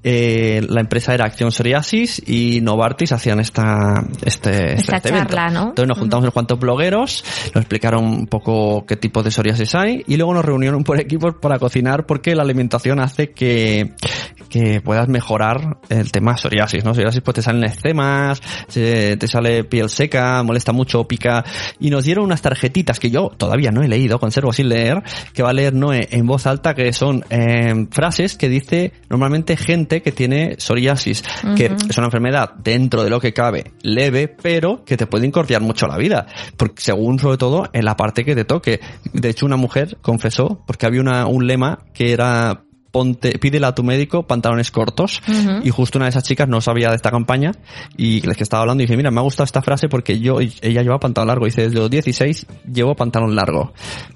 Eh, 0.04 0.66
la 0.68 0.82
empresa 0.82 1.14
era 1.14 1.26
Acción 1.26 1.52
Psoriasis 1.52 2.24
y 2.28 2.62
Novartis 2.62 3.12
hacían 3.12 3.40
esta, 3.40 4.04
este, 4.26 4.74
Esta 4.74 4.98
este 4.98 5.10
evento. 5.10 5.38
Entonces 5.38 5.88
nos 5.88 6.00
juntamos 6.00 6.24
unos 6.24 6.34
cuantos 6.34 6.60
blogueros, 6.60 7.24
nos 7.54 7.62
explicaron 7.62 8.04
un 8.04 8.28
poco 8.28 8.84
qué 8.88 8.96
tipo 8.96 9.22
de 9.22 9.30
psoriasis 9.30 9.76
hay 9.76 10.04
y 10.08 10.18
luego 10.18 10.34
nos 10.34 10.44
reunieron 10.44 10.84
por 10.84 11.00
equipos 11.00 11.36
para 11.40 11.60
cocinar 11.60 12.08
porque 12.08 12.34
la 12.34 12.42
alimentación 12.42 13.00
hace 13.00 13.32
que, 13.32 13.94
que 14.50 14.82
puedas 14.82 15.08
mejorar 15.08 15.78
el 16.00 16.12
tema 16.12 16.38
psoriasis, 16.38 16.84
¿no? 16.84 16.94
Psoriasis 16.94 17.22
pues 17.22 17.36
te 17.36 17.42
salen 17.42 17.64
eczemas, 17.66 18.42
se- 18.68 19.18
te 19.18 19.28
sale 19.28 19.64
piel 19.64 19.90
seca, 19.90 20.42
molesta 20.44 20.72
mucho, 20.72 21.08
pica 21.08 21.44
y 21.80 21.90
nos 21.90 22.04
dieron 22.04 22.26
unas 22.26 22.42
tarjetitas 22.42 23.00
que 23.00 23.10
yo 23.12 23.30
todavía 23.38 23.72
no 23.72 23.82
he 23.84 23.88
leído, 23.88 24.20
conservo 24.20 24.54
sin 24.54 24.70
leer, 24.70 25.04
que 25.34 25.44
va 25.44 25.50
a 25.50 25.54
leer 25.54 25.74
Noé 25.74 26.08
en 26.12 26.26
voz 26.26 26.48
alta 26.48 26.74
que 26.74 26.92
son 26.94 27.24
eh, 27.30 27.88
frases 27.92 28.38
que 28.38 28.50
dice 28.50 28.94
normalmente 29.10 29.58
gente 29.58 30.02
que 30.02 30.12
tiene 30.12 30.56
psoriasis, 30.58 31.24
que 31.56 31.66
es 31.90 31.98
una 31.98 32.08
enfermedad 32.08 32.52
dentro 32.58 33.04
de 33.04 33.10
lo 33.10 33.20
que 33.20 33.34
cabe 33.34 33.72
leve, 33.82 34.28
pero 34.28 34.84
que 34.86 34.98
te 34.98 35.08
puede 35.08 35.28
incordiar 35.28 35.62
mucho 35.62 35.88
la 35.88 35.98
vida, 35.98 36.26
porque 36.58 36.82
según 36.82 37.20
sobre 37.20 37.38
todo 37.38 37.70
en 37.74 37.86
la 37.86 37.96
parte 37.96 38.24
que 38.24 38.36
te 38.36 38.46
toque. 38.46 38.80
De 39.14 39.30
hecho, 39.30 39.46
una 39.46 39.58
mujer 39.58 39.98
confesó, 40.02 40.64
porque 40.66 40.86
había 40.86 41.02
una, 41.02 41.26
un 41.28 41.48
lema 41.48 41.80
que 41.94 42.12
era 42.14 42.64
ponte, 42.92 43.38
pídele 43.40 43.66
a 43.68 43.76
tu 43.76 43.84
médico 43.84 44.24
pantalones 44.24 44.72
cortos. 44.72 45.22
Y 45.64 45.70
justo 45.70 45.98
una 45.98 46.06
de 46.06 46.10
esas 46.10 46.24
chicas 46.24 46.48
no 46.48 46.62
sabía 46.62 46.90
de 46.90 46.96
esta 46.96 47.12
campaña 47.12 47.52
y 47.98 48.22
les 48.22 48.38
que 48.38 48.44
estaba 48.44 48.62
hablando 48.62 48.84
y 48.84 48.86
dije, 48.86 48.98
mira, 48.98 49.12
me 49.12 49.20
ha 49.20 49.24
gustado 49.24 49.46
esta 49.46 49.62
frase 49.62 49.90
porque 49.90 50.20
yo, 50.20 50.40
ella 50.40 50.82
lleva 50.82 51.00
pantalón 51.00 51.28
largo. 51.28 51.46
Dice, 51.46 51.64
desde 51.64 51.80
los 51.80 51.90
16 51.90 52.48
llevo 52.72 52.96
pantalón 52.96 53.36
largo. 53.36 53.74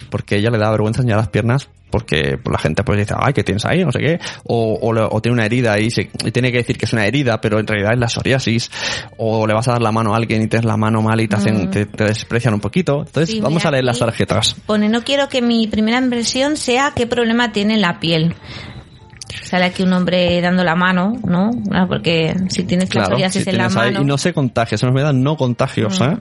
Porque 0.10 0.38
ella 0.38 0.50
le 0.50 0.58
da 0.58 0.72
vergüenza 0.72 1.02
enseñar 1.02 1.18
las 1.18 1.30
piernas 1.30 1.70
porque 1.94 2.38
pues, 2.42 2.52
la 2.52 2.58
gente 2.58 2.84
pues 2.84 2.98
dice, 3.00 3.14
ay, 3.18 3.32
¿qué 3.34 3.44
tienes 3.44 3.64
ahí? 3.66 3.86
No 3.86 3.92
sé 3.92 4.00
qué. 4.00 4.20
O, 4.46 4.74
o, 4.82 5.16
o 5.16 5.22
tiene 5.22 5.34
una 5.36 5.46
herida 5.46 5.80
y, 5.80 5.92
se, 5.92 6.10
y 6.26 6.32
tiene 6.32 6.52
que 6.52 6.58
decir 6.58 6.76
que 6.78 6.86
es 6.86 6.94
una 6.94 7.06
herida, 7.06 7.40
pero 7.40 7.60
en 7.60 7.68
realidad 7.68 7.94
es 7.94 8.00
la 8.00 8.10
psoriasis. 8.10 8.72
O 9.18 9.46
le 9.46 9.54
vas 9.54 9.68
a 9.68 9.74
dar 9.74 9.82
la 9.82 9.92
mano 9.92 10.14
a 10.14 10.18
alguien 10.18 10.42
y 10.42 10.48
tienes 10.48 10.66
la 10.66 10.76
mano 10.76 11.02
mal 11.04 11.22
y 11.22 11.28
te 11.28 11.36
hacen, 11.36 11.68
Mm. 11.68 11.70
te, 11.70 11.86
te 11.86 12.04
desprecian 12.06 12.56
un 12.56 12.60
poquito. 12.60 13.04
Entonces, 13.06 13.30
Sí, 13.36 13.40
vamos 13.42 13.64
a 13.66 13.72
leer 13.72 13.84
las 13.84 14.00
tarjetas. 14.00 14.56
Pone, 14.66 14.90
no 14.90 15.04
quiero 15.04 15.30
que 15.30 15.42
mi 15.44 15.68
primera 15.68 16.00
impresión 16.00 16.58
sea 16.58 16.94
qué 16.96 17.06
problema 17.06 17.52
tiene 17.52 17.78
la 17.78 18.00
piel. 18.00 18.34
Sale 19.44 19.66
aquí 19.66 19.84
un 19.84 19.94
hombre 19.94 20.42
dando 20.42 20.64
la 20.64 20.76
mano, 20.76 21.14
¿no? 21.28 21.52
Ah, 21.72 21.86
Porque 21.88 22.34
si 22.50 22.64
tienes 22.64 22.90
la 22.90 23.02
Claro, 23.02 23.10
psoriasis 23.12 23.44
si 23.44 23.50
en 23.50 23.58
la 23.58 23.66
ahí- 23.68 23.74
mano. 23.76 24.02
y 24.02 24.06
no 24.06 24.18
se 24.18 24.34
contagia, 24.34 24.76
es 24.76 24.84
una 24.84 24.90
enfermedad 24.92 25.14
no 25.14 25.38
contagiosa, 25.38 26.20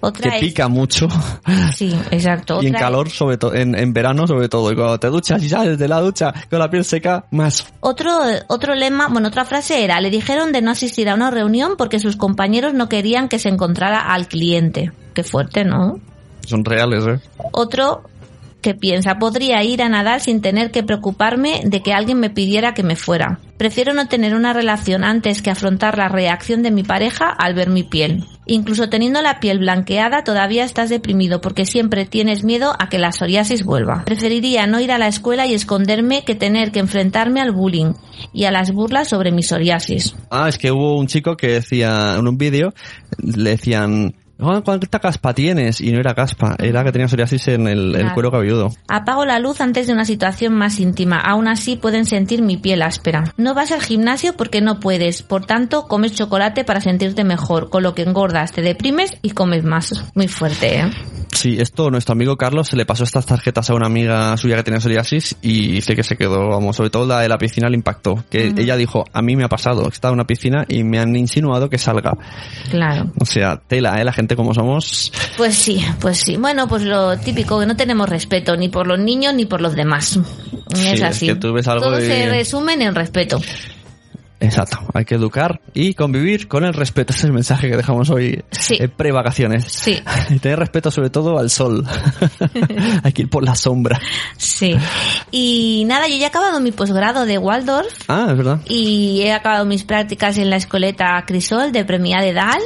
Otra 0.00 0.30
que 0.30 0.36
es- 0.36 0.42
pica 0.42 0.68
mucho. 0.68 1.08
Sí, 1.74 1.94
exacto. 2.10 2.62
y 2.62 2.66
en 2.68 2.72
calor, 2.74 3.10
sobre 3.10 3.36
todo, 3.36 3.54
en, 3.54 3.74
en 3.74 3.92
verano 3.92 4.26
sobre 4.26 4.48
todo. 4.48 4.70
Y 4.72 4.74
cuando 4.76 4.98
te 4.98 5.08
duchas 5.08 5.42
y 5.42 5.48
sales 5.48 5.78
de 5.78 5.88
la 5.88 6.00
ducha 6.00 6.32
con 6.50 6.58
la 6.58 6.70
piel 6.70 6.84
seca, 6.84 7.24
más. 7.30 7.66
Otro, 7.80 8.18
otro 8.48 8.74
lema, 8.74 9.08
bueno, 9.08 9.28
otra 9.28 9.44
frase 9.44 9.84
era, 9.84 10.00
le 10.00 10.10
dijeron 10.10 10.52
de 10.52 10.62
no 10.62 10.70
asistir 10.70 11.08
a 11.08 11.14
una 11.14 11.30
reunión 11.30 11.74
porque 11.76 11.98
sus 11.98 12.16
compañeros 12.16 12.74
no 12.74 12.88
querían 12.88 13.28
que 13.28 13.38
se 13.38 13.48
encontrara 13.48 14.00
al 14.12 14.28
cliente. 14.28 14.92
Qué 15.14 15.22
fuerte, 15.24 15.64
¿no? 15.64 15.98
Son 16.46 16.64
reales, 16.64 17.04
¿eh? 17.06 17.18
Otro 17.52 18.02
que 18.64 18.74
piensa, 18.74 19.18
podría 19.18 19.62
ir 19.62 19.82
a 19.82 19.90
nadar 19.90 20.22
sin 20.22 20.40
tener 20.40 20.70
que 20.70 20.82
preocuparme 20.82 21.60
de 21.66 21.82
que 21.82 21.92
alguien 21.92 22.18
me 22.18 22.30
pidiera 22.30 22.72
que 22.72 22.82
me 22.82 22.96
fuera. 22.96 23.38
Prefiero 23.58 23.92
no 23.92 24.08
tener 24.08 24.34
una 24.34 24.54
relación 24.54 25.04
antes 25.04 25.42
que 25.42 25.50
afrontar 25.50 25.98
la 25.98 26.08
reacción 26.08 26.62
de 26.62 26.70
mi 26.70 26.82
pareja 26.82 27.26
al 27.28 27.52
ver 27.52 27.68
mi 27.68 27.82
piel. 27.82 28.24
Incluso 28.46 28.88
teniendo 28.88 29.20
la 29.20 29.38
piel 29.38 29.58
blanqueada 29.58 30.24
todavía 30.24 30.64
estás 30.64 30.88
deprimido 30.88 31.42
porque 31.42 31.66
siempre 31.66 32.06
tienes 32.06 32.42
miedo 32.42 32.72
a 32.78 32.88
que 32.88 32.98
la 32.98 33.12
psoriasis 33.12 33.64
vuelva. 33.64 34.02
Preferiría 34.06 34.66
no 34.66 34.80
ir 34.80 34.92
a 34.92 34.98
la 34.98 35.08
escuela 35.08 35.46
y 35.46 35.52
esconderme 35.52 36.24
que 36.24 36.34
tener 36.34 36.72
que 36.72 36.80
enfrentarme 36.80 37.42
al 37.42 37.52
bullying 37.52 37.92
y 38.32 38.44
a 38.44 38.50
las 38.50 38.72
burlas 38.72 39.08
sobre 39.08 39.30
mi 39.30 39.42
psoriasis. 39.42 40.16
Ah, 40.30 40.48
es 40.48 40.56
que 40.56 40.72
hubo 40.72 40.98
un 40.98 41.06
chico 41.06 41.36
que 41.36 41.48
decía, 41.48 42.16
en 42.18 42.26
un 42.26 42.38
vídeo, 42.38 42.72
le 43.18 43.50
decían, 43.50 44.14
"Oh, 44.38 44.62
¿cuánta 44.62 44.98
caspa 44.98 45.32
tienes? 45.34 45.80
Y 45.80 45.92
no 45.92 46.00
era 46.00 46.14
caspa, 46.14 46.56
era 46.58 46.82
que 46.84 46.92
tenía 46.92 47.08
psoriasis 47.08 47.48
en 47.48 47.66
el, 47.68 47.94
el 47.94 48.00
Claro. 48.00 48.14
cuero 48.14 48.30
cabelludo. 48.30 48.70
Apago 48.88 49.24
la 49.24 49.38
luz 49.38 49.60
antes 49.60 49.86
de 49.86 49.92
una 49.92 50.04
situación 50.04 50.54
más 50.54 50.80
íntima. 50.80 51.18
Aún 51.18 51.48
así 51.48 51.76
pueden 51.76 52.04
sentir 52.04 52.42
mi 52.42 52.56
piel 52.56 52.82
áspera. 52.82 53.32
No 53.36 53.54
vas 53.54 53.70
al 53.72 53.82
gimnasio 53.82 54.36
porque 54.36 54.60
no 54.60 54.80
puedes. 54.80 55.22
Por 55.22 55.46
tanto, 55.46 55.86
comes 55.86 56.14
chocolate 56.14 56.64
para 56.64 56.80
sentirte 56.80 57.24
mejor. 57.24 57.70
Con 57.70 57.82
lo 57.82 57.94
que 57.94 58.02
engordas, 58.02 58.52
te 58.52 58.62
deprimes 58.62 59.12
y 59.22 59.30
comes 59.30 59.64
más. 59.64 60.04
Muy 60.14 60.28
fuerte, 60.28 60.78
¿eh? 60.80 60.90
Sí, 61.32 61.56
esto, 61.60 61.90
nuestro 61.90 62.12
amigo 62.12 62.36
Carlos 62.36 62.68
se 62.68 62.76
le 62.76 62.86
pasó 62.86 63.02
estas 63.02 63.26
tarjetas 63.26 63.68
a 63.68 63.74
una 63.74 63.86
amiga 63.86 64.36
suya 64.36 64.54
que 64.56 64.62
tenía 64.62 64.80
psoriasis 64.80 65.36
y 65.42 65.72
dice 65.72 65.96
que 65.96 66.04
se 66.04 66.16
quedó, 66.16 66.48
vamos, 66.48 66.76
sobre 66.76 66.90
todo 66.90 67.06
la 67.06 67.20
de 67.20 67.28
la 67.28 67.38
piscina 67.38 67.68
le 67.68 67.74
impactó. 67.76 68.24
Que 68.30 68.50
Ujú. 68.50 68.60
ella 68.60 68.76
dijo, 68.76 69.04
a 69.12 69.20
mí 69.20 69.34
me 69.34 69.42
ha 69.42 69.48
pasado, 69.48 69.88
estaba 69.88 70.12
en 70.12 70.20
una 70.20 70.26
piscina 70.28 70.64
y 70.68 70.84
me 70.84 71.00
han 71.00 71.14
insinuado 71.16 71.68
que 71.68 71.76
salga. 71.76 72.12
Claro. 72.70 73.10
O 73.20 73.24
sea, 73.24 73.56
tela, 73.56 74.00
¿eh? 74.00 74.04
La 74.04 74.12
gente 74.12 74.23
como 74.36 74.54
somos. 74.54 75.12
Pues 75.36 75.54
sí, 75.54 75.84
pues 76.00 76.18
sí. 76.18 76.36
Bueno, 76.36 76.66
pues 76.68 76.82
lo 76.82 77.16
típico, 77.18 77.60
que 77.60 77.66
no 77.66 77.76
tenemos 77.76 78.08
respeto 78.08 78.56
ni 78.56 78.68
por 78.68 78.86
los 78.86 78.98
niños 78.98 79.34
ni 79.34 79.44
por 79.44 79.60
los 79.60 79.74
demás. 79.74 80.18
Sí, 80.74 80.88
es 80.88 80.94
es 80.94 81.02
así. 81.02 81.26
que 81.26 81.34
tú 81.36 81.52
ves 81.52 81.68
algo 81.68 81.84
Todo 81.84 82.00
se 82.00 82.28
resume 82.28 82.74
en 82.74 82.82
el 82.82 82.94
respeto. 82.94 83.40
Exacto, 84.44 84.78
hay 84.94 85.04
que 85.04 85.14
educar 85.14 85.60
y 85.72 85.94
convivir 85.94 86.48
con 86.48 86.64
el 86.64 86.74
respeto. 86.74 87.12
Ese 87.12 87.20
es 87.22 87.24
el 87.24 87.32
mensaje 87.32 87.68
que 87.70 87.76
dejamos 87.76 88.10
hoy 88.10 88.42
Sí. 88.50 88.76
en 88.80 88.90
pre-vacaciones. 88.90 89.64
Sí. 89.68 89.98
Y 90.30 90.38
tener 90.38 90.58
respeto 90.58 90.90
sobre 90.90 91.10
todo 91.10 91.38
al 91.38 91.50
sol. 91.50 91.84
hay 93.02 93.12
que 93.12 93.22
ir 93.22 93.30
por 93.30 93.44
la 93.44 93.54
sombra. 93.54 94.00
Sí. 94.36 94.74
Y 95.30 95.84
nada, 95.86 96.08
yo 96.08 96.16
ya 96.16 96.24
he 96.24 96.28
acabado 96.28 96.60
mi 96.60 96.72
posgrado 96.72 97.26
de 97.26 97.38
Waldorf. 97.38 97.92
Ah, 98.08 98.28
es 98.30 98.36
verdad. 98.36 98.60
y 98.68 99.20
he 99.22 99.32
acabado 99.32 99.64
mis 99.64 99.84
prácticas 99.84 100.38
en 100.38 100.50
la 100.50 100.56
escoleta 100.56 101.22
Crisol 101.26 101.72
de 101.72 101.84
Premia 101.84 102.20
de 102.20 102.32
Dal 102.32 102.60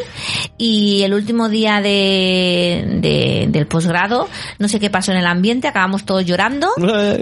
y 0.57 1.03
el 1.03 1.15
último 1.15 1.49
día 1.49 1.81
de, 1.81 2.85
de- 3.01 3.47
del 3.49 3.67
posgrado 3.67 4.29
no 4.59 4.69
sé 4.69 4.81
qué 4.81 4.91
pasó 4.91 5.13
en 5.13 5.19
el 5.19 5.27
ambiente 5.27 5.69
acabamos 5.69 6.05
todos 6.05 6.25
llorando 6.25 6.69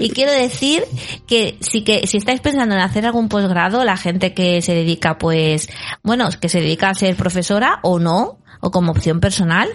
y 0.00 0.10
quiero 0.10 0.32
decir 0.32 0.82
que 1.26 1.56
si 1.60 1.82
que 1.82 2.06
si 2.06 2.16
estáis 2.16 2.40
pensando 2.40 2.74
en 2.74 2.80
hacer 2.80 3.04
algún 3.06 3.28
posgrado 3.28 3.84
la 3.84 3.96
gente 3.96 4.32
que 4.34 4.45
se 4.62 4.74
dedica 4.74 5.18
pues 5.18 5.68
bueno 6.02 6.28
que 6.40 6.48
se 6.48 6.60
dedica 6.60 6.90
a 6.90 6.94
ser 6.94 7.16
profesora 7.16 7.80
o 7.82 7.98
no 7.98 8.38
o 8.60 8.70
como 8.70 8.92
opción 8.92 9.20
personal, 9.20 9.68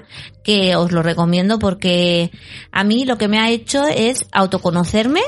que 0.44 0.76
os 0.76 0.92
lo 0.92 1.04
recomiendo 1.04 1.60
porque 1.60 2.32
a 2.72 2.84
mí 2.84 3.06
lo 3.06 3.18
que 3.18 3.28
me 3.28 3.40
ha 3.40 3.50
hecho 3.50 3.86
es 3.88 4.28
autoconocerme, 4.32 5.22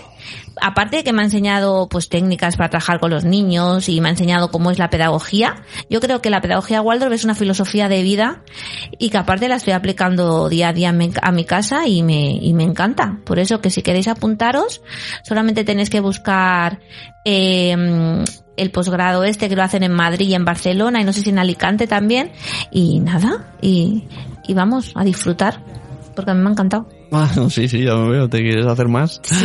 aparte 0.61 0.97
de 0.97 1.03
que 1.03 1.13
me 1.13 1.21
ha 1.21 1.25
enseñado 1.25 1.87
pues 1.89 2.09
técnicas 2.09 2.57
para 2.57 2.69
trabajar 2.69 2.99
con 2.99 3.11
los 3.11 3.25
niños 3.25 3.89
y 3.89 4.01
me 4.01 4.09
ha 4.09 4.11
enseñado 4.11 4.51
cómo 4.51 4.71
es 4.71 4.79
la 4.79 4.89
pedagogía. 4.89 5.63
Yo 5.89 5.99
creo 5.99 6.21
que 6.21 6.29
la 6.29 6.41
pedagogía 6.41 6.81
Waldorf 6.81 7.13
es 7.13 7.23
una 7.23 7.35
filosofía 7.35 7.89
de 7.89 8.03
vida 8.03 8.43
y 8.97 9.09
que 9.09 9.17
aparte 9.17 9.47
la 9.47 9.55
estoy 9.55 9.73
aplicando 9.73 10.49
día 10.49 10.69
a 10.69 10.73
día 10.73 10.89
a 11.21 11.31
mi 11.31 11.45
casa 11.45 11.87
y 11.87 12.03
me, 12.03 12.31
y 12.31 12.53
me 12.53 12.63
encanta. 12.63 13.19
Por 13.23 13.39
eso 13.39 13.61
que 13.61 13.69
si 13.69 13.81
queréis 13.81 14.07
apuntaros, 14.07 14.81
solamente 15.23 15.63
tenéis 15.63 15.89
que 15.89 15.99
buscar 15.99 16.79
eh, 17.25 18.23
el 18.57 18.71
posgrado 18.71 19.23
este 19.23 19.49
que 19.49 19.55
lo 19.55 19.63
hacen 19.63 19.83
en 19.83 19.93
Madrid 19.93 20.27
y 20.29 20.35
en 20.35 20.45
Barcelona 20.45 21.01
y 21.01 21.03
no 21.03 21.13
sé 21.13 21.21
si 21.21 21.29
en 21.31 21.39
Alicante 21.39 21.87
también. 21.87 22.31
Y 22.71 22.99
nada, 22.99 23.53
y, 23.61 24.03
y 24.47 24.53
vamos 24.53 24.91
a 24.95 25.03
disfrutar, 25.03 25.59
porque 26.15 26.31
a 26.31 26.33
mí 26.33 26.41
me 26.41 26.49
ha 26.49 26.51
encantado. 26.51 26.87
Ah, 27.15 27.29
sí, 27.51 27.67
sí, 27.67 27.83
ya 27.83 27.93
me 27.95 28.09
veo. 28.09 28.27
¿Te 28.27 28.39
quieres 28.39 28.65
hacer 28.65 28.87
más? 28.87 29.19
Sí, 29.23 29.35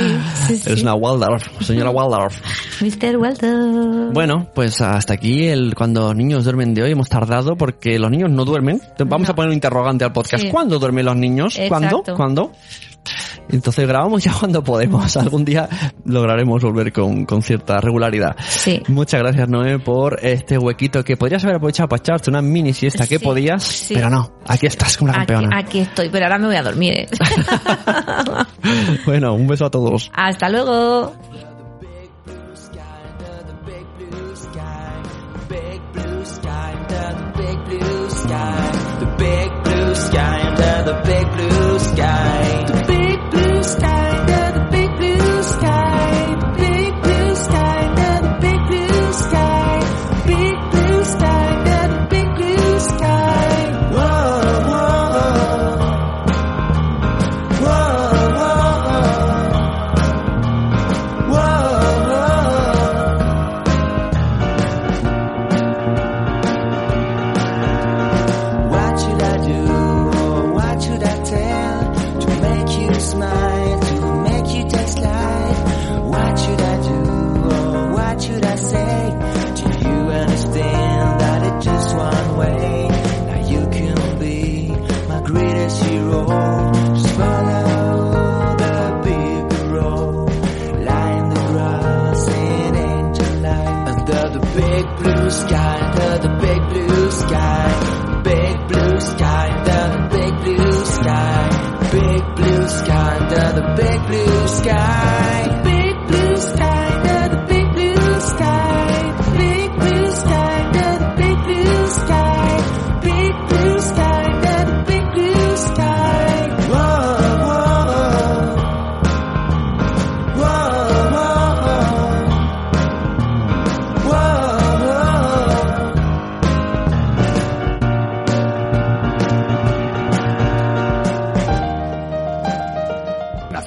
sí, 0.47 0.53
Eres 0.67 0.79
sí. 0.79 0.83
una 0.83 0.95
Waldorf, 0.95 1.47
señora 1.63 1.91
Waldorf. 1.91 2.41
Mr. 2.81 3.17
Walter. 3.19 3.55
Bueno, 4.15 4.49
pues 4.55 4.81
hasta 4.81 5.13
aquí 5.13 5.49
el 5.49 5.75
cuando 5.75 6.15
niños 6.15 6.45
duermen 6.45 6.73
de 6.73 6.85
hoy. 6.85 6.93
Hemos 6.93 7.11
tardado 7.11 7.57
porque 7.57 7.99
los 7.99 8.11
niños 8.11 8.31
no 8.31 8.47
duermen. 8.47 8.81
Vamos 9.01 9.29
No. 9.29 9.33
a 9.33 9.35
poner 9.35 9.49
un 9.51 9.55
interrogante 9.55 10.05
al 10.07 10.13
podcast. 10.15 10.45
Sí. 10.45 10.49
¿Cuándo 10.51 10.79
duermen 10.79 11.05
los 11.05 11.17
niños? 11.17 11.59
¿Cuándo? 11.69 11.89
Exacto. 11.99 12.15
¿Cuándo? 12.15 12.53
Entonces 13.51 13.87
grabamos 13.87 14.23
ya 14.25 14.33
cuando 14.39 14.63
podemos. 14.63 15.17
Algún 15.17 15.45
día 15.45 15.69
lograremos 16.05 16.63
volver 16.63 16.93
con, 16.93 17.25
con 17.25 17.43
cierta 17.43 17.81
regularidad. 17.81 18.37
Sí. 18.49 18.83
Muchas 18.89 19.21
gracias, 19.21 19.49
Noé, 19.49 19.79
por 19.79 20.19
este 20.23 20.59
huequito 20.59 21.03
que 21.05 21.17
podrías 21.17 21.43
haber 21.45 21.57
aprovechado 21.57 21.89
para 21.89 22.01
echarte 22.01 22.31
una 22.31 22.43
mini 22.43 22.73
siesta 22.73 23.07
que 23.07 23.19
Sí, 23.19 23.25
podías, 23.25 23.63
sí. 23.63 23.95
pero 23.95 24.11
no. 24.11 24.31
Aquí 24.47 24.67
estás 24.67 24.97
como 24.97 25.13
la 25.13 25.23
Aquí, 25.23 25.33
campeona. 25.33 25.59
aquí 25.59 25.79
estoy, 25.81 26.09
pero 26.11 26.27
ahora 26.27 26.39
me 26.39 26.47
voy 26.47 26.57
a 26.57 26.63
dormir. 26.63 26.93
¿eh? 26.95 27.09
Bueno, 29.07 29.35
un 29.35 29.47
beso 29.47 29.67
a 29.67 29.71
todos. 29.71 30.11
Hasta 30.15 30.49
luego. 30.49 31.13
big 39.19 39.51
blue 39.65 39.95
sky 39.95 40.39
under 40.49 40.85
the 40.85 40.95
big 41.05 41.28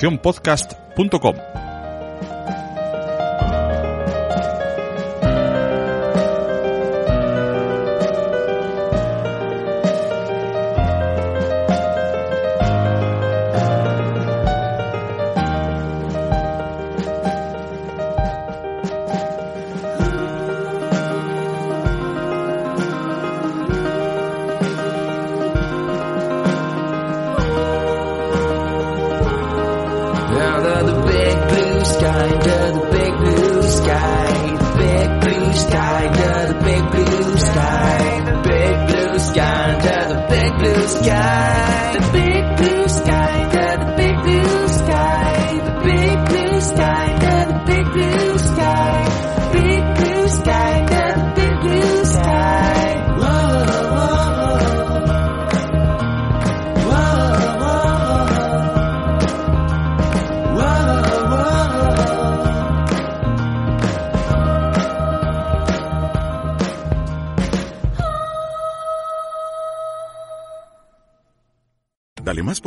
nacionpodcast.com. 0.01 1.50
sky, 41.21 41.93
the 41.93 42.11
big 42.11 42.43
blue 42.57 42.80